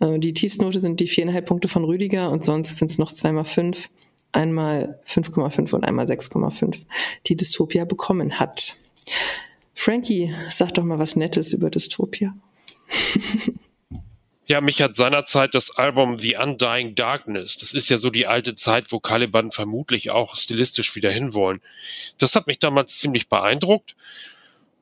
[0.00, 3.44] Äh, die Tiefsnote sind die viereinhalb Punkte von Rüdiger und sonst sind es noch zweimal
[3.44, 3.90] fünf,
[4.32, 6.80] einmal 5,5 und einmal 6,5,
[7.26, 8.74] die Dystopia bekommen hat.
[9.74, 12.34] Frankie, sag doch mal was Nettes über Dystopia.
[14.46, 18.54] Ja, mich hat seinerzeit das Album The Undying Darkness, das ist ja so die alte
[18.54, 21.62] Zeit, wo Caliban vermutlich auch stilistisch wieder hinwollen.
[22.18, 23.96] Das hat mich damals ziemlich beeindruckt.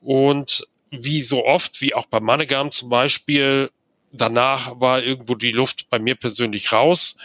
[0.01, 3.71] Und wie so oft, wie auch bei Mannegarm zum Beispiel,
[4.11, 7.17] danach war irgendwo die Luft bei mir persönlich raus.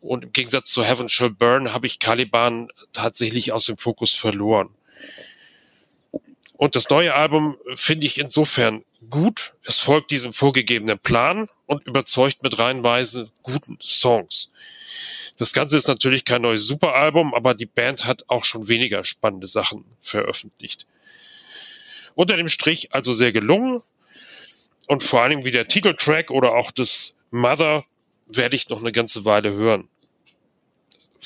[0.00, 4.75] Und im Gegensatz zu Heaven Shall Burn habe ich Caliban tatsächlich aus dem Fokus verloren.
[6.56, 9.54] Und das neue Album finde ich insofern gut.
[9.62, 14.50] Es folgt diesem vorgegebenen Plan und überzeugt mit reinweise guten Songs.
[15.38, 19.46] Das Ganze ist natürlich kein neues Superalbum, aber die Band hat auch schon weniger spannende
[19.46, 20.86] Sachen veröffentlicht.
[22.14, 23.82] Unter dem Strich also sehr gelungen
[24.86, 27.84] und vor allem wie der Titeltrack oder auch das Mother
[28.26, 29.90] werde ich noch eine ganze Weile hören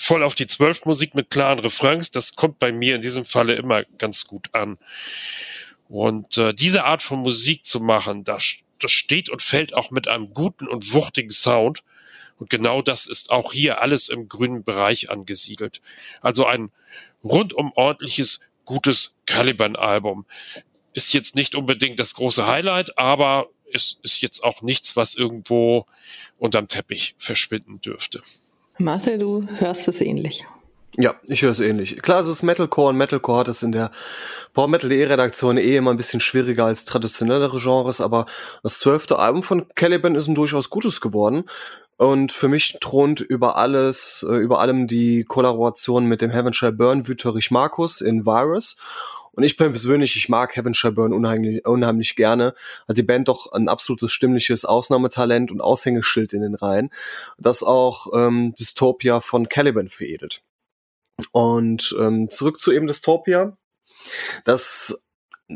[0.01, 3.55] voll auf die zwölf Musik mit klaren Refrains, das kommt bei mir in diesem Falle
[3.55, 4.79] immer ganz gut an.
[5.89, 10.09] Und äh, diese Art von Musik zu machen, das, das steht und fällt auch mit
[10.09, 11.83] einem guten und wuchtigen Sound.
[12.39, 15.83] Und genau das ist auch hier alles im grünen Bereich angesiedelt.
[16.23, 16.73] Also ein
[17.23, 20.25] rundum ordentliches, gutes Caliban-Album.
[20.95, 25.87] Ist jetzt nicht unbedingt das große Highlight, aber es ist jetzt auch nichts, was irgendwo
[26.39, 28.21] unterm Teppich verschwinden dürfte.
[28.79, 30.45] Marcel, du hörst es ähnlich.
[30.97, 32.03] Ja, ich höre es ähnlich.
[32.03, 33.91] Klar, es ist Metalcore und Metalcore hat es in der
[34.53, 38.27] Power Metal.de Redaktion eh immer ein bisschen schwieriger als traditionellere Genres, aber
[38.63, 41.45] das zwölfte Album von Caliban ist ein durchaus gutes geworden.
[41.97, 46.73] Und für mich thront über alles, äh, über allem die Kollaboration mit dem Heaven Shall
[46.73, 48.77] Burn Wüterich Markus in Virus.
[49.41, 52.53] Und ich persönlich, ich mag Heaven Sherburne unheimlich, unheimlich gerne.
[52.87, 56.91] Hat die Band doch ein absolutes stimmliches Ausnahmetalent und Aushängeschild in den Reihen,
[57.39, 60.43] das auch ähm, Dystopia von Caliban veredelt.
[61.33, 63.57] Und ähm, zurück zu eben Dystopia.
[64.45, 65.07] Das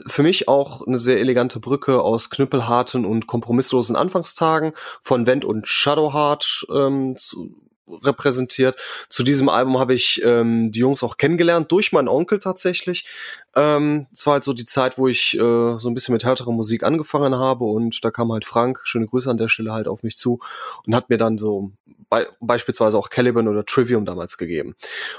[0.06, 4.72] für mich auch eine sehr elegante Brücke aus knüppelharten und kompromisslosen Anfangstagen
[5.02, 7.54] von Vent und Shadowheart ähm, zu,
[7.88, 8.76] repräsentiert.
[9.08, 13.06] Zu diesem Album habe ich ähm, die Jungs auch kennengelernt, durch meinen Onkel tatsächlich.
[13.54, 16.52] Ähm, es war halt so die Zeit, wo ich äh, so ein bisschen mit härterer
[16.52, 20.02] Musik angefangen habe und da kam halt Frank, schöne Grüße an der Stelle halt auf
[20.02, 20.40] mich zu
[20.86, 21.72] und hat mir dann so
[22.10, 24.74] be beispielsweise auch Caliban oder Trivium damals gegeben.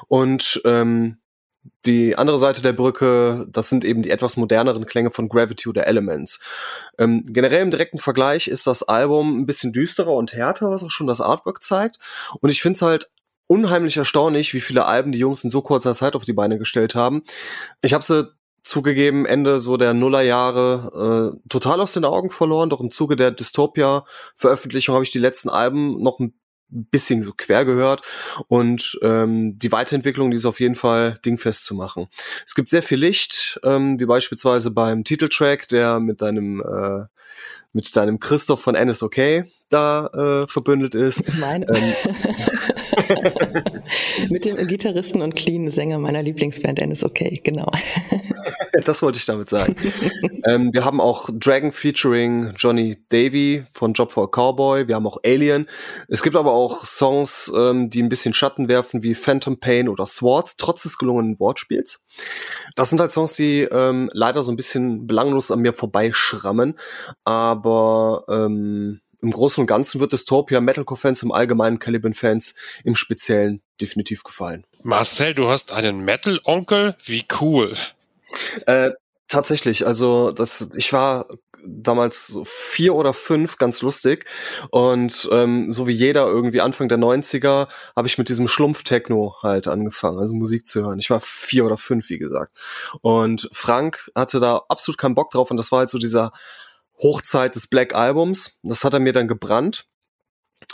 [0.07, 1.17] Und ähm,
[1.85, 5.87] die andere Seite der Brücke, das sind eben die etwas moderneren Klänge von Gravity oder
[5.87, 6.39] Elements.
[6.97, 10.91] Ähm, generell im direkten Vergleich ist das Album ein bisschen düsterer und härter, was auch
[10.91, 11.99] schon das Artwork zeigt.
[12.41, 13.11] Und ich finde es halt
[13.47, 16.95] unheimlich erstaunlich, wie viele Alben die Jungs in so kurzer Zeit auf die Beine gestellt
[16.95, 17.23] haben.
[17.81, 18.31] Ich habe sie
[18.63, 22.71] zugegeben Ende so der Nullerjahre äh, total aus den Augen verloren.
[22.71, 26.33] Doch im Zuge der Dystopia-Veröffentlichung habe ich die letzten Alben noch ein
[26.69, 28.01] bisschen so quer gehört
[28.47, 32.07] und ähm, die Weiterentwicklung, die ist auf jeden Fall dingfest zu machen.
[32.45, 37.05] Es gibt sehr viel Licht, ähm, wie beispielsweise beim Titeltrack, der mit deinem äh,
[37.73, 41.37] mit deinem Christoph von NSOK da äh, verbündet ist.
[41.37, 41.67] Meine.
[41.67, 41.93] Ähm,
[44.29, 47.69] Mit dem Gitarristen und clean Sänger meiner Lieblingsband NSOK, genau.
[48.83, 49.75] das wollte ich damit sagen.
[50.45, 54.87] ähm, wir haben auch Dragon featuring Johnny Davy von Job for a Cowboy.
[54.87, 55.67] Wir haben auch Alien.
[56.07, 60.05] Es gibt aber auch Songs, ähm, die ein bisschen Schatten werfen, wie Phantom Pain oder
[60.05, 62.05] Swords, trotz des gelungenen Wortspiels.
[62.75, 66.75] Das sind halt Songs, die ähm, leider so ein bisschen belanglos an mir vorbeischrammen.
[67.23, 72.53] Aber ähm, im Großen und Ganzen wird Dystopia Metalcore-Fans im Allgemeinen Caliban-Fans
[72.83, 74.65] im Speziellen definitiv gefallen.
[74.83, 76.95] Marcel, du hast einen Metal-Onkel?
[77.03, 77.75] Wie cool.
[78.67, 78.91] Äh,
[79.27, 81.27] tatsächlich, also das, ich war
[81.67, 84.25] damals so vier oder fünf, ganz lustig.
[84.69, 89.67] Und ähm, so wie jeder irgendwie Anfang der 90er habe ich mit diesem Schlumpf-Techno halt
[89.67, 90.99] angefangen, also Musik zu hören.
[90.99, 92.55] Ich war vier oder fünf, wie gesagt.
[93.01, 96.31] Und Frank hatte da absolut keinen Bock drauf und das war halt so dieser
[96.99, 98.59] Hochzeit des Black Albums.
[98.63, 99.85] Das hat er mir dann gebrannt.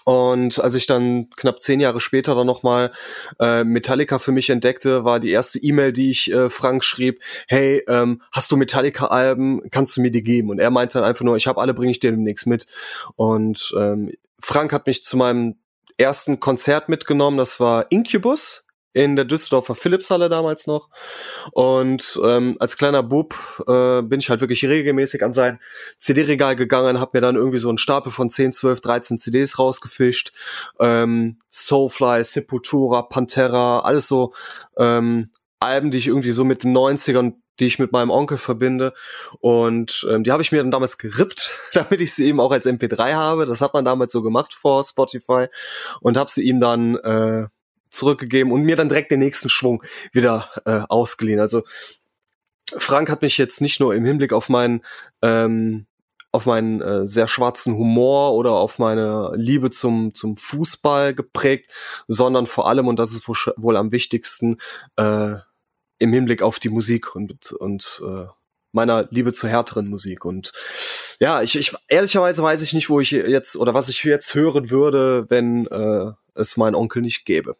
[0.06, 2.92] Und als ich dann knapp zehn Jahre später dann nochmal
[3.40, 7.84] äh, Metallica für mich entdeckte, war die erste E-Mail, die ich äh, Frank schrieb, hey,
[7.88, 10.50] ähm, hast du Metallica-Alben, kannst du mir die geben?
[10.50, 12.66] Und er meinte dann einfach nur, ich habe alle, bringe ich dir demnächst mit.
[13.16, 15.56] Und ähm, Frank hat mich zu meinem
[15.98, 20.90] ersten Konzert mitgenommen, das war Incubus in der Düsseldorfer Philipshalle damals noch.
[21.52, 23.36] Und ähm, als kleiner Bub
[23.68, 25.60] äh, bin ich halt wirklich regelmäßig an sein
[26.00, 30.34] CD-Regal gegangen, habe mir dann irgendwie so einen Stapel von 10, 12, 13 CDs rausgefischt.
[30.80, 34.34] Ähm, Soulfly, Sepultura, Pantera, alles so
[34.78, 38.94] ähm, Alben, die ich irgendwie so mit den 90ern die ich mit meinem Onkel verbinde.
[39.40, 42.66] Und ähm, die habe ich mir dann damals gerippt, damit ich sie eben auch als
[42.66, 43.46] MP3 habe.
[43.46, 45.48] Das hat man damals so gemacht vor Spotify
[46.00, 47.48] und habe sie ihm dann äh,
[47.92, 51.40] zurückgegeben und mir dann direkt den nächsten Schwung wieder äh, ausgeliehen.
[51.40, 51.64] Also
[52.78, 54.82] Frank hat mich jetzt nicht nur im Hinblick auf meinen
[55.22, 55.86] ähm,
[56.32, 61.68] auf meinen äh, sehr schwarzen Humor oder auf meine Liebe zum, zum Fußball geprägt,
[62.08, 64.58] sondern vor allem, und das ist wohl am wichtigsten,
[64.96, 65.36] äh,
[66.00, 68.28] im Hinblick auf die Musik und, und äh,
[68.72, 70.26] meiner Liebe zur härteren Musik.
[70.26, 70.54] Und
[71.20, 74.70] ja, ich, ich ehrlicherweise weiß ich nicht, wo ich jetzt oder was ich jetzt hören
[74.70, 77.58] würde, wenn äh, es meinen Onkel nicht gäbe.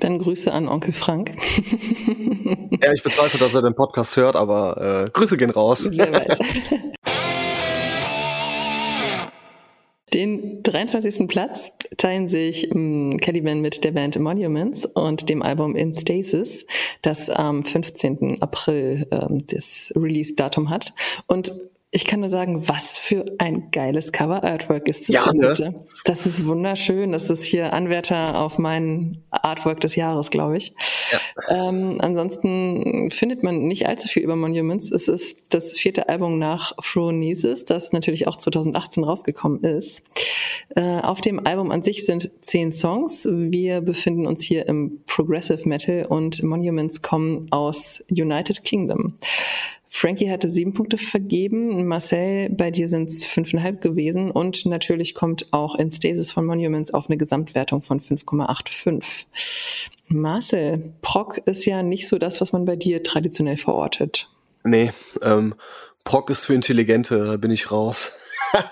[0.00, 1.32] Dann Grüße an Onkel Frank.
[2.82, 5.88] ja, ich bezweifle, dass er den Podcast hört, aber äh, Grüße gehen raus.
[5.92, 6.38] Wer weiß.
[10.14, 11.28] Den 23.
[11.28, 16.66] Platz teilen sich ähm, Caliban mit der Band Monuments und dem Album In Stasis,
[17.02, 18.40] das am 15.
[18.40, 20.94] April ähm, das Release-Datum hat.
[21.26, 21.52] Und
[21.90, 25.48] ich kann nur sagen, was für ein geiles Cover-Artwork ist das ja, ne?
[25.48, 25.74] bitte.
[26.04, 27.12] Das ist wunderschön.
[27.12, 30.74] Das ist hier Anwärter auf mein Artwork des Jahres, glaube ich.
[31.10, 31.68] Ja.
[31.68, 34.90] Ähm, ansonsten findet man nicht allzu viel über Monuments.
[34.90, 40.02] Es ist das vierte Album nach Phronesis, das natürlich auch 2018 rausgekommen ist.
[40.76, 43.26] Äh, auf dem Album an sich sind zehn Songs.
[43.30, 49.14] Wir befinden uns hier im Progressive Metal und Monuments kommen aus United Kingdom.
[49.88, 51.86] Frankie hatte sieben Punkte vergeben.
[51.86, 54.30] Marcel, bei dir sind es fünfeinhalb gewesen.
[54.30, 59.26] Und natürlich kommt auch in Stasis von Monuments auf eine Gesamtwertung von 5,85.
[60.08, 64.30] Marcel, Proc ist ja nicht so das, was man bei dir traditionell verortet.
[64.62, 65.54] Nee, ähm,
[66.04, 68.12] Proc ist für Intelligente, da bin ich raus.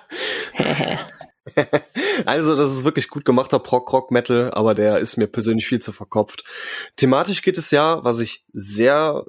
[2.26, 6.44] also, das ist wirklich gut gemachter Prog-Rock-Metal, aber der ist mir persönlich viel zu verkopft.
[6.96, 9.24] Thematisch geht es ja, was ich sehr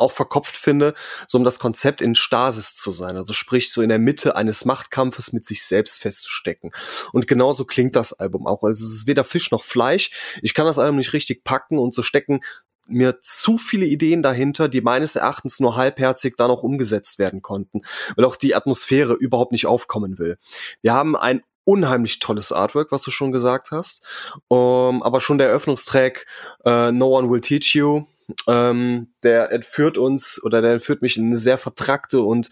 [0.00, 0.94] auch verkopft finde,
[1.28, 3.16] so um das Konzept in Stasis zu sein.
[3.16, 6.70] Also sprich, so in der Mitte eines Machtkampfes mit sich selbst festzustecken.
[7.12, 8.62] Und genauso klingt das Album auch.
[8.62, 10.10] Also es ist weder Fisch noch Fleisch.
[10.42, 12.40] Ich kann das Album nicht richtig packen und so stecken
[12.88, 17.82] mir zu viele Ideen dahinter, die meines Erachtens nur halbherzig dann auch umgesetzt werden konnten,
[18.16, 20.38] weil auch die Atmosphäre überhaupt nicht aufkommen will.
[20.82, 24.04] Wir haben ein unheimlich tolles Artwork, was du schon gesagt hast,
[24.48, 26.26] um, aber schon der Eröffnungstrack
[26.64, 28.04] uh, No One Will Teach You
[28.46, 32.48] ähm, der entführt uns oder der entführt mich in eine sehr vertrackte und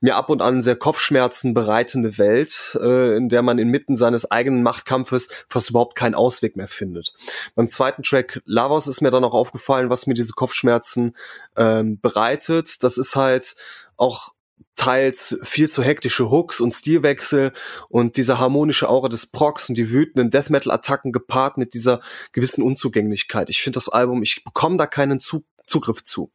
[0.00, 4.62] mir ab und an sehr Kopfschmerzen bereitende Welt, äh, in der man inmitten seines eigenen
[4.62, 7.14] Machtkampfes fast überhaupt keinen Ausweg mehr findet.
[7.54, 11.14] Beim zweiten Track Lavos ist mir dann auch aufgefallen, was mir diese Kopfschmerzen
[11.56, 12.82] ähm, bereitet.
[12.82, 13.56] Das ist halt
[13.96, 14.33] auch
[14.76, 17.52] teils viel zu hektische Hooks und Stilwechsel
[17.88, 22.00] und diese harmonische Aura des Procs und die wütenden Death Metal Attacken gepaart mit dieser
[22.32, 23.50] gewissen Unzugänglichkeit.
[23.50, 26.30] Ich finde das Album, ich bekomme da keinen Zug Zugriff zu.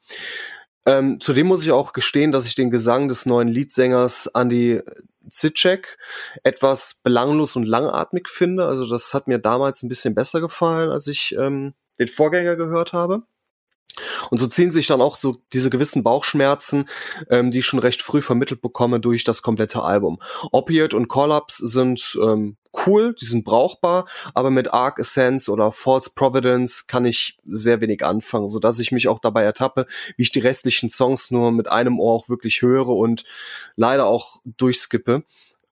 [0.85, 4.81] Ähm, zudem muss ich auch gestehen, dass ich den Gesang des neuen Leadsängers Andy
[5.29, 5.97] Zitschek
[6.43, 8.65] etwas belanglos und langatmig finde.
[8.65, 12.93] Also das hat mir damals ein bisschen besser gefallen, als ich ähm, den Vorgänger gehört
[12.93, 13.23] habe.
[14.29, 16.85] Und so ziehen sich dann auch so diese gewissen Bauchschmerzen,
[17.29, 20.19] ähm, die ich schon recht früh vermittelt bekomme durch das komplette Album.
[20.51, 26.11] Opiate und Collapse sind ähm, cool, die sind brauchbar, aber mit Arc Essence oder False
[26.13, 29.85] Providence kann ich sehr wenig anfangen, so dass ich mich auch dabei ertappe,
[30.17, 33.23] wie ich die restlichen Songs nur mit einem Ohr auch wirklich höre und
[33.75, 35.23] leider auch durchskippe.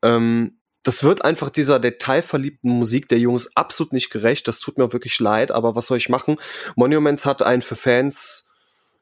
[0.01, 0.56] Ähm,
[0.87, 4.47] das wird einfach dieser detailverliebten Musik der Jungs absolut nicht gerecht.
[4.47, 6.37] Das tut mir wirklich leid, aber was soll ich machen?
[6.77, 8.47] Monuments hat ein für Fans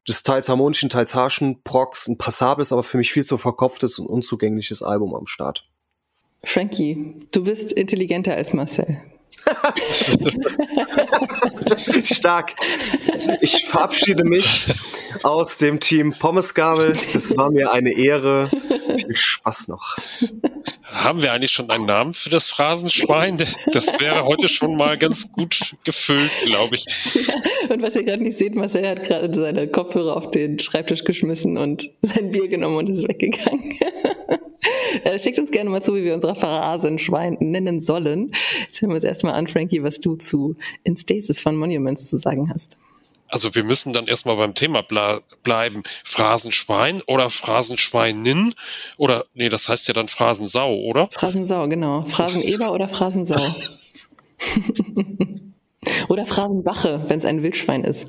[0.08, 4.08] des teils harmonischen, teils harschen Prox, ein passables, aber für mich viel zu verkopftes und
[4.08, 5.70] unzugängliches Album am Start.
[6.44, 8.98] Frankie, du bist intelligenter als Marcel.
[12.04, 12.56] Stark.
[13.42, 14.66] Ich verabschiede mich
[15.24, 16.98] aus dem Team Pommesgabel.
[17.14, 18.50] Es war mir eine Ehre.
[18.96, 19.98] Viel Spaß noch.
[20.84, 23.38] Haben wir eigentlich schon einen Namen für das Phrasenschwein?
[23.72, 26.86] Das wäre heute schon mal ganz gut gefüllt, glaube ich.
[27.14, 31.04] Ja, und was ihr gerade nicht seht, Marcel hat gerade seine Kopfhörer auf den Schreibtisch
[31.04, 33.78] geschmissen und sein Bier genommen und ist weggegangen.
[35.04, 38.32] Äh, schickt uns gerne mal zu, wie wir unser Phrasenschwein nennen sollen.
[38.62, 42.18] Jetzt hören wir uns erstmal an, Frankie, was du zu In Stasis von Monuments zu
[42.18, 42.78] sagen hast.
[43.28, 45.84] Also wir müssen dann erstmal beim Thema ble bleiben.
[46.06, 48.54] Phrasenschwein oder Phrasenschweinin
[48.98, 51.10] oder nee, das heißt ja dann Phrasensau, oder?
[51.12, 52.06] Phrasensau, genau.
[52.06, 53.42] Phraseneber oder Phrasensau.
[56.10, 58.08] oder Phrasenbache, wenn es ein Wildschwein ist.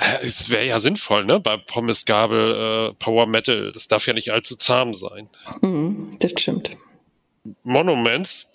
[0.00, 1.40] Äh, es wäre ja sinnvoll, ne?
[1.40, 3.70] Bei Pommes Gabel äh, Power Metal.
[3.72, 5.28] Das darf ja nicht allzu zahm sein.
[5.60, 6.76] Mhm, das stimmt.
[7.62, 8.46] Monuments.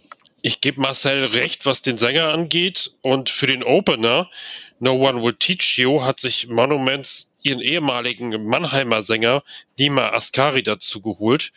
[0.42, 2.92] Ich gebe Marcel recht, was den Sänger angeht.
[3.02, 4.30] Und für den Opener,
[4.80, 9.44] No One Will Teach You, hat sich Monuments ihren ehemaligen Mannheimer Sänger
[9.78, 11.52] Nima Askari dazu geholt.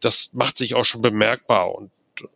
[0.00, 1.90] Das macht sich auch schon bemerkbar und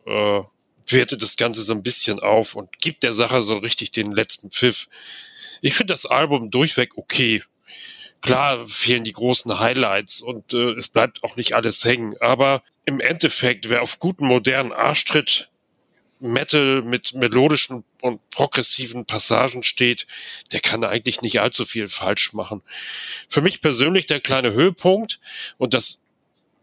[0.05, 0.41] äh,
[0.87, 4.51] wertet das Ganze so ein bisschen auf und gibt der Sache so richtig den letzten
[4.51, 4.87] Pfiff.
[5.61, 7.43] Ich finde das Album durchweg okay.
[8.21, 12.15] Klar fehlen die großen Highlights und äh, es bleibt auch nicht alles hängen.
[12.19, 15.49] Aber im Endeffekt, wer auf guten modernen Arschtritt
[16.19, 20.07] Metal mit melodischen und progressiven Passagen steht,
[20.51, 22.63] der kann eigentlich nicht allzu viel falsch machen.
[23.29, 25.19] Für mich persönlich der kleine Höhepunkt,
[25.57, 25.99] und das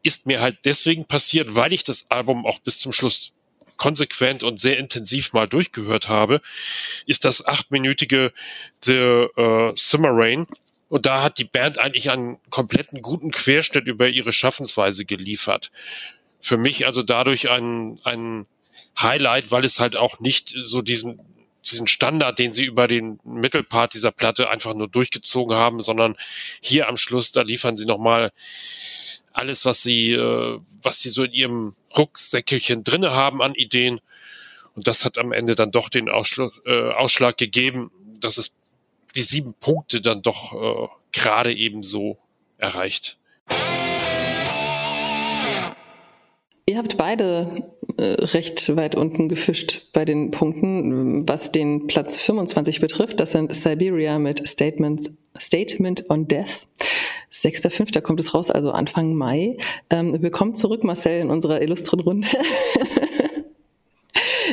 [0.03, 3.33] ist mir halt deswegen passiert, weil ich das Album auch bis zum Schluss
[3.77, 6.41] konsequent und sehr intensiv mal durchgehört habe,
[7.07, 8.33] ist das achtminütige
[8.85, 10.47] The uh, Summer Rain.
[10.89, 15.71] Und da hat die Band eigentlich einen kompletten guten Querschnitt über ihre Schaffensweise geliefert.
[16.41, 18.47] Für mich also dadurch ein, ein
[19.01, 21.21] Highlight, weil es halt auch nicht so diesen
[21.71, 26.17] diesen Standard, den sie über den Mittelpart dieser Platte einfach nur durchgezogen haben, sondern
[26.61, 28.33] hier am Schluss, da liefern sie nochmal
[29.35, 34.01] alles, was sie, äh, was sie so in ihrem Rucksäckelchen drinne haben an Ideen.
[34.75, 38.55] Und das hat am Ende dann doch den Ausschlag, äh, Ausschlag gegeben, dass es
[39.15, 42.19] die sieben Punkte dann doch äh, gerade eben so
[42.59, 43.19] erreicht.
[46.67, 47.65] Ihr habt beide
[47.99, 53.21] äh, recht weit unten gefischt bei den Punkten, was den Platz 25 betrifft.
[53.21, 56.67] Das sind Siberia mit Statements, Statement on Death.
[57.35, 58.01] 6.5.
[58.01, 59.57] kommt es raus, also Anfang Mai.
[59.91, 62.29] Ähm, willkommen zurück, Marcel, in unserer illustren Runde.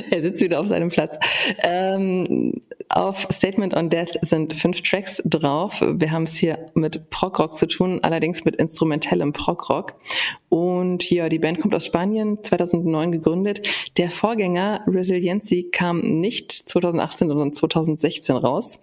[0.10, 1.18] er sitzt wieder auf seinem Platz.
[1.64, 2.60] Ähm,
[2.90, 5.82] auf Statement on Death sind fünf Tracks drauf.
[5.82, 9.96] Wir haben es hier mit Prog-Rock zu tun, allerdings mit instrumentellem Prog-Rock.
[10.50, 13.92] Und ja, die Band kommt aus Spanien, 2009 gegründet.
[13.98, 18.80] Der Vorgänger Resiliency kam nicht 2018, sondern 2016 raus.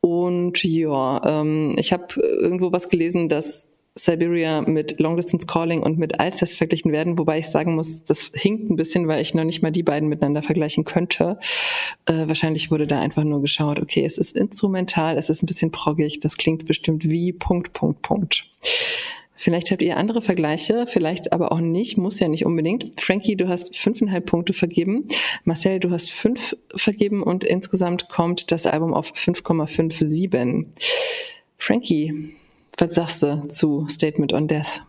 [0.00, 5.98] Und ja, ähm, ich habe irgendwo was gelesen, dass Siberia mit Long Distance Calling und
[5.98, 9.44] mit Alcest verglichen werden, wobei ich sagen muss, das hinkt ein bisschen, weil ich noch
[9.44, 11.38] nicht mal die beiden miteinander vergleichen könnte.
[12.06, 15.72] Äh, wahrscheinlich wurde da einfach nur geschaut, okay, es ist instrumental, es ist ein bisschen
[15.72, 18.46] proggig, das klingt bestimmt wie Punkt, Punkt, Punkt.
[19.42, 23.00] Vielleicht habt ihr andere Vergleiche, vielleicht aber auch nicht, muss ja nicht unbedingt.
[23.00, 25.08] Frankie, du hast fünfeinhalb Punkte vergeben.
[25.44, 30.66] Marcel, du hast fünf vergeben und insgesamt kommt das Album auf 5,57.
[31.56, 32.36] Frankie,
[32.76, 34.82] was sagst du zu Statement on Death?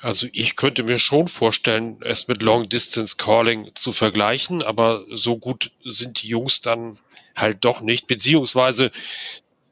[0.00, 5.38] Also ich könnte mir schon vorstellen, es mit Long Distance Calling zu vergleichen, aber so
[5.38, 6.98] gut sind die Jungs dann
[7.36, 8.90] halt doch nicht, beziehungsweise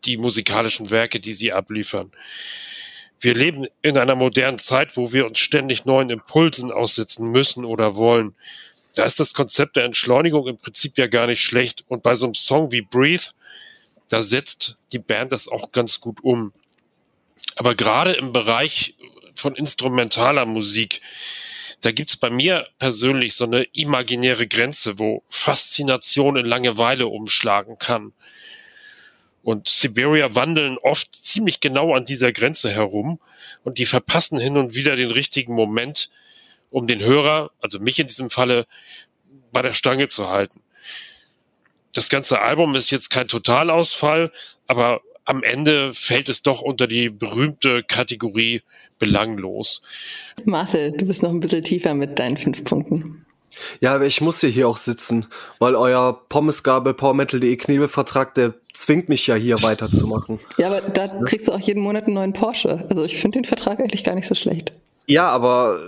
[0.04, 2.12] die musikalischen Werke, die sie abliefern.
[3.24, 7.96] Wir leben in einer modernen Zeit, wo wir uns ständig neuen Impulsen aussetzen müssen oder
[7.96, 8.34] wollen.
[8.96, 11.86] Da ist das Konzept der Entschleunigung im Prinzip ja gar nicht schlecht.
[11.88, 13.30] Und bei so einem Song wie Breathe,
[14.10, 16.52] da setzt die Band das auch ganz gut um.
[17.56, 18.94] Aber gerade im Bereich
[19.34, 21.00] von instrumentaler Musik,
[21.80, 28.12] da gibt's bei mir persönlich so eine imaginäre Grenze, wo Faszination in Langeweile umschlagen kann.
[29.45, 33.20] Und Siberia wandeln oft ziemlich genau an dieser Grenze herum
[33.62, 36.11] und die verpassen hin und wieder den richtigen Moment,
[36.70, 38.66] um den Hörer, also mich in diesem Falle,
[39.53, 40.61] bei der Stange zu halten.
[41.92, 44.32] Das ganze Album ist jetzt kein Totalausfall,
[44.66, 48.62] aber am Ende fällt es doch unter die berühmte Kategorie
[48.99, 49.82] belanglos.
[50.45, 53.26] Marcel, du bist noch ein bisschen tiefer mit deinen fünf Punkten.
[53.80, 55.26] Ja, aber ich muss ja hier auch sitzen,
[55.59, 60.40] weil euer Pommesgabel PowerMetal.de Knebelvertrag, der zwingt mich ja hier weiterzumachen.
[60.59, 62.84] Ja, aber da kriegst du auch jeden Monat einen neuen Porsche.
[62.88, 64.72] Also ich finde den Vertrag eigentlich gar nicht so schlecht.
[65.07, 65.78] Ja, aber.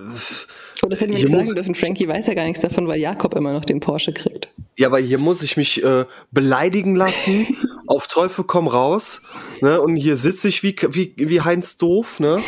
[0.83, 1.75] Oh, das hätten wir nicht sagen dürfen.
[1.75, 4.49] Frankie weiß ja gar nichts davon, weil Jakob immer noch den Porsche kriegt.
[4.77, 7.47] Ja, aber hier muss ich mich äh, beleidigen lassen,
[7.87, 9.23] auf Teufel komm raus.
[9.63, 9.81] Ne?
[9.81, 12.21] Und hier sitze ich wie, wie, wie Heinz Doof.
[12.21, 12.43] Ne?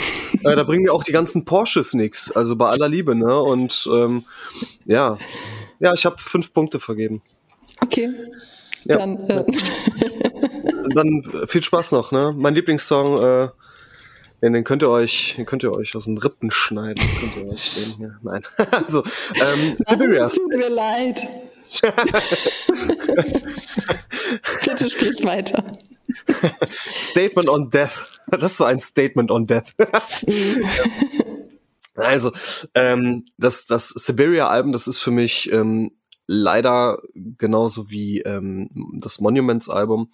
[0.45, 2.31] äh, da bringen mir auch die ganzen Porsches nix.
[2.31, 3.14] Also bei aller Liebe.
[3.14, 3.41] Ne?
[3.41, 4.25] Und ähm,
[4.85, 5.16] ja,
[5.81, 7.23] ja, ich habe fünf Punkte vergeben.
[7.81, 8.11] Okay.
[8.85, 8.99] Ja.
[8.99, 9.45] Dann, äh.
[10.95, 12.12] Dann viel Spaß noch.
[12.12, 12.35] Ne?
[12.37, 13.51] Mein Lieblingssong.
[14.41, 17.03] Den, den könnt ihr euch, den könnt ihr euch aus den Rippen schneiden.
[17.20, 18.18] Könnt ihr euch den hier.
[18.22, 18.43] Nein.
[18.70, 19.03] also,
[19.34, 20.36] ähm, Siberias.
[20.36, 21.26] Tut mir leid.
[24.64, 25.64] Bitte sprich weiter.
[26.97, 28.09] Statement on Death.
[28.30, 29.74] Das war ein Statement on Death.
[31.95, 32.32] also,
[32.74, 35.93] ähm, das, das Siberia-Album, das ist für mich ähm,
[36.26, 38.68] leider genauso wie ähm,
[39.01, 40.12] das Monuments-Album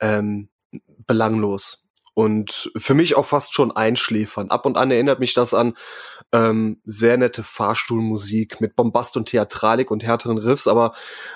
[0.00, 0.48] ähm,
[1.06, 1.87] belanglos
[2.18, 4.50] und für mich auch fast schon einschläfern.
[4.50, 5.74] Ab und an erinnert mich das an
[6.32, 10.94] ähm, sehr nette Fahrstuhlmusik mit Bombast und Theatralik und härteren Riffs, aber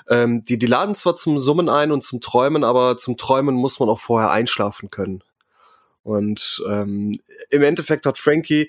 [0.08, 3.78] ähm, die, die laden zwar zum Summen ein und zum Träumen, aber zum Träumen muss
[3.78, 5.22] man auch vorher einschlafen können.
[6.02, 7.16] Und ähm,
[7.50, 8.68] im Endeffekt hat Frankie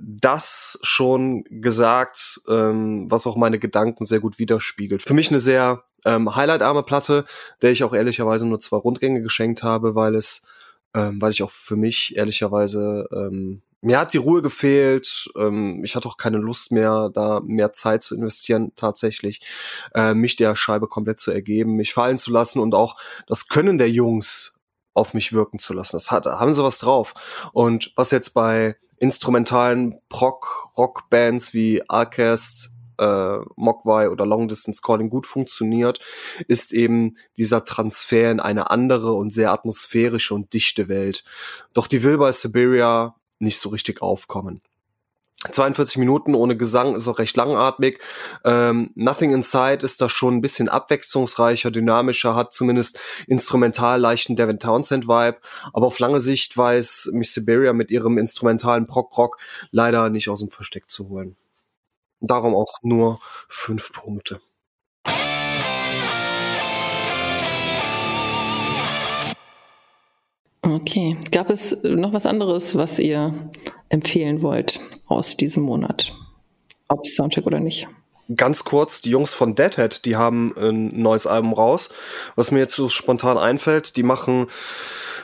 [0.00, 5.02] das schon gesagt, ähm, was auch meine Gedanken sehr gut widerspiegelt.
[5.02, 7.24] Für mich eine sehr ähm, highlightarme Platte,
[7.62, 10.46] der ich auch ehrlicherweise nur zwei Rundgänge geschenkt habe, weil es
[10.94, 15.28] ähm, weil ich auch für mich ehrlicherweise ähm, mir hat die Ruhe gefehlt.
[15.36, 19.40] Ähm, ich hatte auch keine Lust mehr, da mehr Zeit zu investieren, tatsächlich,
[19.94, 23.78] äh, mich der Scheibe komplett zu ergeben, mich fallen zu lassen und auch das Können
[23.78, 24.58] der Jungs
[24.94, 25.96] auf mich wirken zu lassen.
[25.96, 27.14] Das hat, haben sie was drauf.
[27.52, 35.10] Und was jetzt bei instrumentalen Proc, Rock-Bands wie Arcast, äh, Mogwai oder Long Distance Calling
[35.10, 36.00] gut funktioniert,
[36.48, 41.24] ist eben dieser Transfer in eine andere und sehr atmosphärische und dichte Welt.
[41.74, 44.62] Doch die will bei Siberia nicht so richtig aufkommen.
[45.50, 47.98] 42 Minuten ohne Gesang ist auch recht langatmig.
[48.44, 54.60] Ähm, Nothing Inside ist da schon ein bisschen abwechslungsreicher, dynamischer, hat zumindest instrumental leichten Devin
[54.60, 55.38] Townsend Vibe.
[55.72, 59.38] Aber auf lange Sicht weiß Miss Siberia mit ihrem instrumentalen Prog-Rock
[59.72, 61.36] leider nicht aus dem Versteck zu holen.
[62.24, 64.40] Darum auch nur fünf Punkte.
[70.62, 71.16] Okay.
[71.32, 73.50] Gab es noch was anderes, was ihr
[73.88, 76.12] empfehlen wollt aus diesem Monat?
[76.86, 77.88] Ob Soundcheck oder nicht?
[78.36, 81.90] Ganz kurz, die Jungs von Deadhead, die haben ein neues Album raus.
[82.36, 84.46] Was mir jetzt so spontan einfällt, die machen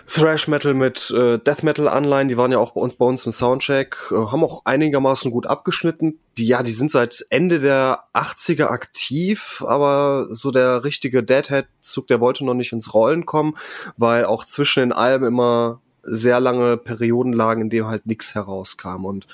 [0.06, 3.26] Thrash Metal mit äh, Death Metal Anleihen, die waren ja auch bei uns bei uns
[3.26, 6.18] im Soundcheck, äh, haben auch einigermaßen gut abgeschnitten.
[6.38, 12.06] Die ja, die sind seit Ende der 80er aktiv, aber so der richtige Deadhead Zug,
[12.06, 13.56] der wollte noch nicht ins Rollen kommen,
[13.96, 19.04] weil auch zwischen den Alben immer sehr lange Perioden lagen, in denen halt nichts herauskam
[19.04, 19.26] und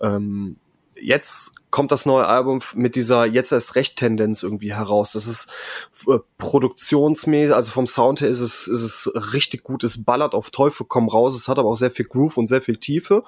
[0.00, 0.56] ähm,
[1.02, 5.12] jetzt kommt das neue Album mit dieser jetzt erst recht Tendenz irgendwie heraus.
[5.12, 5.50] Das ist
[6.06, 9.82] äh, produktionsmäßig, also vom Sound her ist es, ist es richtig gut.
[9.82, 11.34] Es ballert auf Teufel komm raus.
[11.34, 13.24] Es hat aber auch sehr viel Groove und sehr viel Tiefe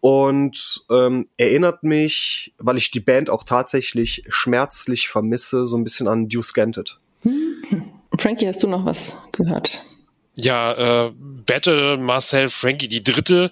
[0.00, 6.08] und ähm, erinnert mich, weil ich die Band auch tatsächlich schmerzlich vermisse, so ein bisschen
[6.08, 6.98] an Deuce Scanted.
[7.22, 7.92] Hm.
[8.18, 9.82] Frankie, hast du noch was gehört?
[10.38, 13.50] Ja, äh, Battle Marcel Frankie, die dritte.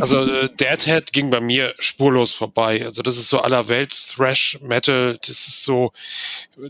[0.00, 2.84] Also äh, Deadhead ging bei mir spurlos vorbei.
[2.84, 5.18] Also das ist so allerwelts Thrash Metal.
[5.20, 5.92] Das ist so,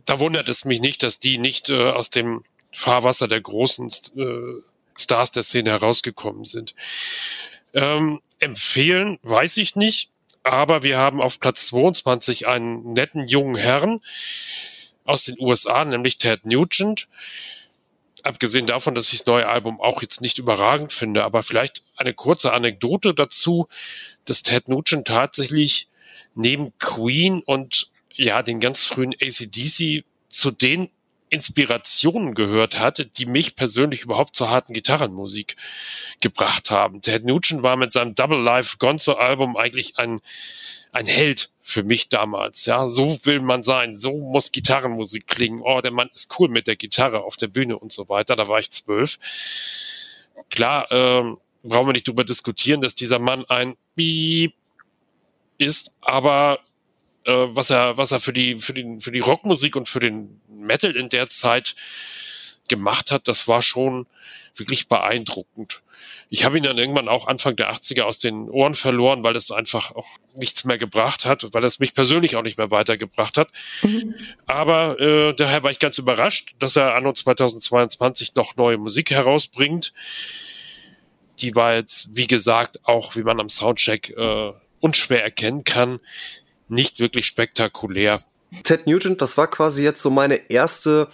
[0.07, 2.43] da wundert es mich nicht, dass die nicht äh, aus dem
[2.73, 4.63] Fahrwasser der großen äh,
[4.97, 6.75] Stars der Szene herausgekommen sind.
[7.75, 10.09] Ähm, empfehlen weiß ich nicht,
[10.45, 14.01] aber wir haben auf Platz 22 einen netten jungen Herrn
[15.05, 17.07] aus den USA, nämlich Ted Nugent
[18.23, 22.15] abgesehen davon, dass ich das neue Album auch jetzt nicht überragend finde, aber vielleicht eine
[22.15, 23.69] kurze Anekdote dazu,
[24.25, 25.89] dass Ted Nugent tatsächlich
[26.35, 30.91] neben Queen und ja, den ganz frühen ACDC zu den
[31.31, 35.57] Inspirationen gehört hat, die mich persönlich überhaupt zur harten Gitarrenmusik
[36.21, 37.01] gebracht haben.
[37.01, 40.21] Ted Nugent war mit seinem Double Life Gonzo Album eigentlich ein
[40.93, 42.67] ein Held für mich damals.
[42.67, 43.95] Ja, so will man sein.
[43.95, 45.61] So muss Gitarrenmusik klingen.
[45.63, 48.37] Oh, der Mann ist cool mit der Gitarre auf der Bühne und so weiter.
[48.37, 49.19] Da war ich zwölf.
[50.51, 54.55] Klar, ähm, brauchen wir nicht drüber diskutieren, dass dieser Mann ein Beep
[55.59, 56.59] ist, aber
[57.25, 60.41] äh, was er, was er für die, für den, für die Rockmusik und für den
[60.49, 61.75] Metal in der Zeit
[62.69, 64.07] gemacht hat, das war schon
[64.57, 65.82] wirklich beeindruckend.
[66.31, 69.51] Ich habe ihn dann irgendwann auch Anfang der 80er aus den Ohren verloren, weil es
[69.51, 73.49] einfach auch nichts mehr gebracht hat, weil es mich persönlich auch nicht mehr weitergebracht hat.
[73.83, 74.15] Mhm.
[74.47, 79.93] Aber äh, daher war ich ganz überrascht, dass er anno 2022 noch neue Musik herausbringt.
[81.39, 86.01] Die war jetzt, wie gesagt, auch wie man am Soundcheck äh, unschwer erkennen kann,
[86.69, 88.21] nicht wirklich spektakulär.
[88.65, 91.09] Ted Nugent, das war quasi jetzt so meine erste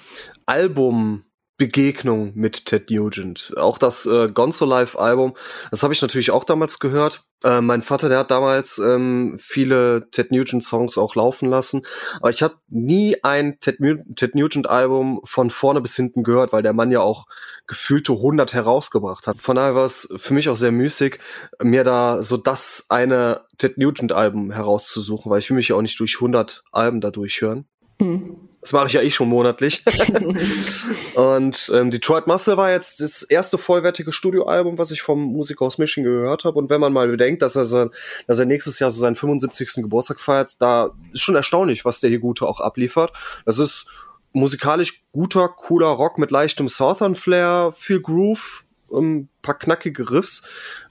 [0.46, 1.24] Album
[1.58, 3.52] Begegnung mit Ted Nugent.
[3.58, 5.34] Auch das äh, Gonzo Live Album,
[5.72, 7.24] das habe ich natürlich auch damals gehört.
[7.42, 11.84] Äh, mein Vater, der hat damals ähm, viele Ted Nugent Songs auch laufen lassen,
[12.18, 13.78] aber ich habe nie ein Ted,
[14.14, 17.26] Ted Nugent Album von vorne bis hinten gehört, weil der Mann ja auch
[17.66, 19.38] gefühlte 100 herausgebracht hat.
[19.38, 21.18] Von daher war es für mich auch sehr müßig,
[21.60, 25.82] mir da so das eine Ted Nugent Album herauszusuchen, weil ich will mich ja auch
[25.82, 27.66] nicht durch 100 Alben da durchhören.
[27.98, 28.47] Mhm.
[28.60, 29.84] Das mache ich ja eh schon monatlich.
[31.14, 35.78] und ähm, Detroit Muscle war jetzt das erste vollwertige Studioalbum, was ich vom Musiker aus
[35.78, 36.58] Michigan gehört habe.
[36.58, 37.90] Und wenn man mal bedenkt, dass er, sein,
[38.26, 39.74] dass er nächstes Jahr so seinen 75.
[39.76, 43.12] Geburtstag feiert, da ist schon erstaunlich, was der hier Gute auch abliefert.
[43.44, 43.86] Das ist
[44.32, 50.42] musikalisch guter, cooler Rock mit leichtem Southern Flair, viel Groove, ein paar knackige Riffs.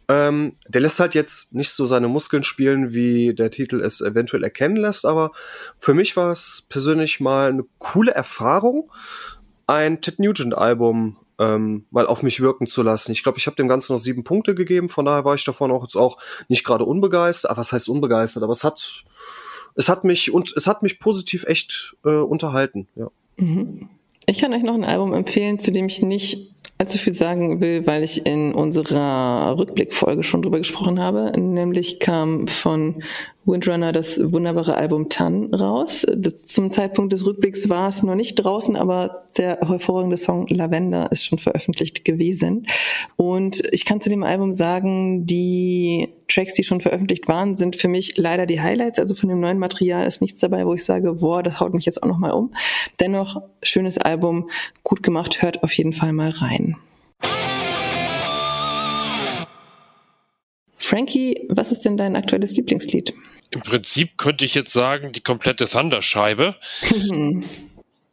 [0.10, 4.44] Ähm, der lässt halt jetzt nicht so seine Muskeln spielen, wie der Titel es eventuell
[4.44, 5.32] erkennen lässt, aber
[5.80, 8.90] für mich war es persönlich mal eine coole Erfahrung,
[9.66, 13.12] ein Ted Nugent-Album ähm, mal auf mich wirken zu lassen.
[13.12, 15.72] Ich glaube, ich habe dem Ganzen noch sieben Punkte gegeben, von daher war ich davon
[15.72, 17.52] auch jetzt auch nicht gerade unbegeistert.
[17.52, 18.44] Aber was heißt unbegeistert?
[18.44, 19.04] Aber es hat,
[19.76, 22.88] es hat mich und es hat mich positiv echt äh, unterhalten.
[22.96, 23.10] Ja.
[23.38, 23.90] Mhm.
[24.26, 27.88] Ich kann euch noch ein Album empfehlen, zu dem ich nicht allzu viel sagen will,
[27.88, 31.32] weil ich in unserer Rückblickfolge schon drüber gesprochen habe.
[31.40, 33.04] Nämlich kam von
[33.48, 36.06] Windrunner das wunderbare Album Tan raus.
[36.46, 41.26] Zum Zeitpunkt des Rückblicks war es noch nicht draußen, aber der hervorragende Song Lavender ist
[41.26, 42.68] schon veröffentlicht gewesen.
[43.16, 47.88] Und ich kann zu dem Album sagen, die Tracks, die schon veröffentlicht waren, sind für
[47.88, 49.00] mich leider die Highlights.
[49.00, 51.86] Also von dem neuen Material ist nichts dabei, wo ich sage, boah, das haut mich
[51.86, 52.54] jetzt auch nochmal um.
[53.00, 54.50] Dennoch, schönes Album,
[54.84, 56.76] gut gemacht, hört auf jeden Fall mal rein.
[60.88, 63.14] Frankie, was ist denn dein aktuelles Lieblingslied?
[63.50, 66.56] Im Prinzip könnte ich jetzt sagen, die komplette Thunderscheibe.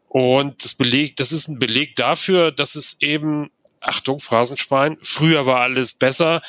[0.09, 5.61] Und das Beleg, das ist ein Beleg dafür, dass es eben, Achtung, Phrasenschwein, früher war
[5.61, 6.43] alles besser,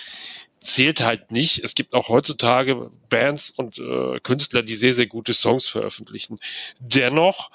[0.59, 1.63] zählt halt nicht.
[1.63, 6.39] Es gibt auch heutzutage Bands und äh, Künstler, die sehr, sehr gute Songs veröffentlichen.
[6.79, 7.51] Dennoch,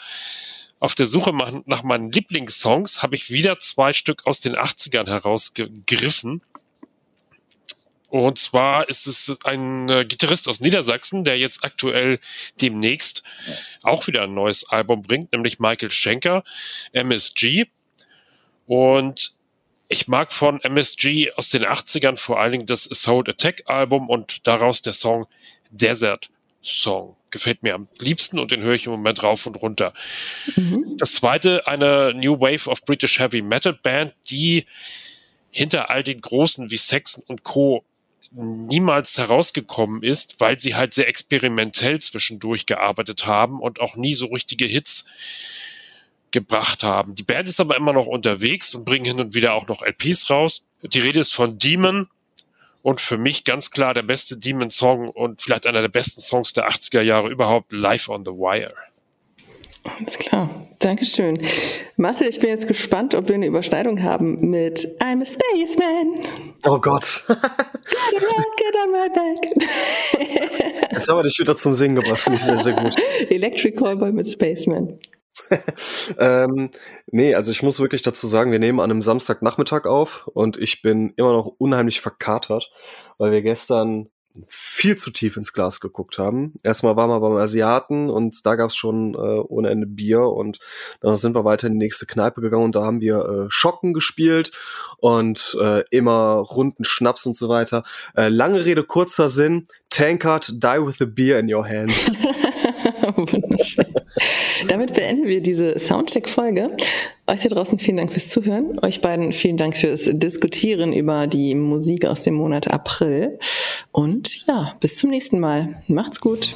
[0.78, 1.32] auf der Suche
[1.66, 6.42] nach meinen Lieblingssongs habe ich wieder zwei Stück aus den 80ern herausgegriffen.
[8.10, 12.18] Und zwar ist es ein äh, Gitarrist aus Niedersachsen, der jetzt aktuell
[12.60, 13.22] demnächst
[13.84, 16.42] auch wieder ein neues Album bringt, nämlich Michael Schenker,
[16.92, 17.66] MSG.
[18.66, 19.34] Und
[19.88, 24.46] ich mag von MSG aus den 80ern vor allen Dingen das Assault Attack Album und
[24.46, 25.26] daraus der Song
[25.70, 26.30] Desert
[26.62, 27.16] Song.
[27.30, 29.94] Gefällt mir am liebsten und den höre ich im Moment rauf und runter.
[30.56, 30.96] Mhm.
[30.98, 34.66] Das zweite, eine New Wave of British Heavy Metal Band, die
[35.52, 37.84] hinter all den Großen wie Saxon und Co
[38.30, 44.26] niemals herausgekommen ist, weil sie halt sehr experimentell zwischendurch gearbeitet haben und auch nie so
[44.26, 45.04] richtige Hits
[46.30, 47.14] gebracht haben.
[47.16, 50.30] Die Band ist aber immer noch unterwegs und bringen hin und wieder auch noch LPs
[50.30, 50.62] raus.
[50.82, 52.08] Die Rede ist von Demon
[52.82, 56.68] und für mich ganz klar der beste Demon-Song und vielleicht einer der besten Songs der
[56.68, 58.74] 80er Jahre überhaupt, Live on the Wire.
[59.98, 60.50] Alles klar.
[60.78, 61.38] Dankeschön.
[61.96, 66.26] Marcel, ich bin jetzt gespannt, ob wir eine Überschneidung haben mit I'm a Spaceman.
[66.66, 67.24] Oh Gott.
[68.56, 70.90] get on my back.
[70.92, 72.20] Jetzt haben wir dich wieder zum Singen gebracht.
[72.20, 72.94] Finde ich sehr, sehr gut.
[73.30, 74.98] Electric Callboy mit Spaceman.
[76.18, 76.70] ähm,
[77.10, 80.82] nee, also ich muss wirklich dazu sagen, wir nehmen an einem Samstagnachmittag auf und ich
[80.82, 82.70] bin immer noch unheimlich verkatert,
[83.18, 84.10] weil wir gestern
[84.48, 86.54] viel zu tief ins Glas geguckt haben.
[86.62, 90.58] Erstmal waren wir beim Asiaten und da gab es schon äh, ohne Ende Bier und
[91.00, 93.92] dann sind wir weiter in die nächste Kneipe gegangen und da haben wir äh, Schocken
[93.92, 94.52] gespielt
[94.98, 97.82] und äh, immer runden Schnaps und so weiter.
[98.16, 99.66] Äh, lange Rede, kurzer Sinn.
[99.90, 101.92] Tankard, die with a beer in your hand.
[104.68, 106.76] Damit beenden wir diese Soundcheck-Folge.
[107.26, 108.78] Euch hier draußen vielen Dank fürs Zuhören.
[108.82, 113.38] Euch beiden vielen Dank fürs Diskutieren über die Musik aus dem Monat April.
[113.92, 115.82] Und ja, bis zum nächsten Mal.
[115.86, 116.54] Macht's gut.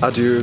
[0.00, 0.42] Adieu.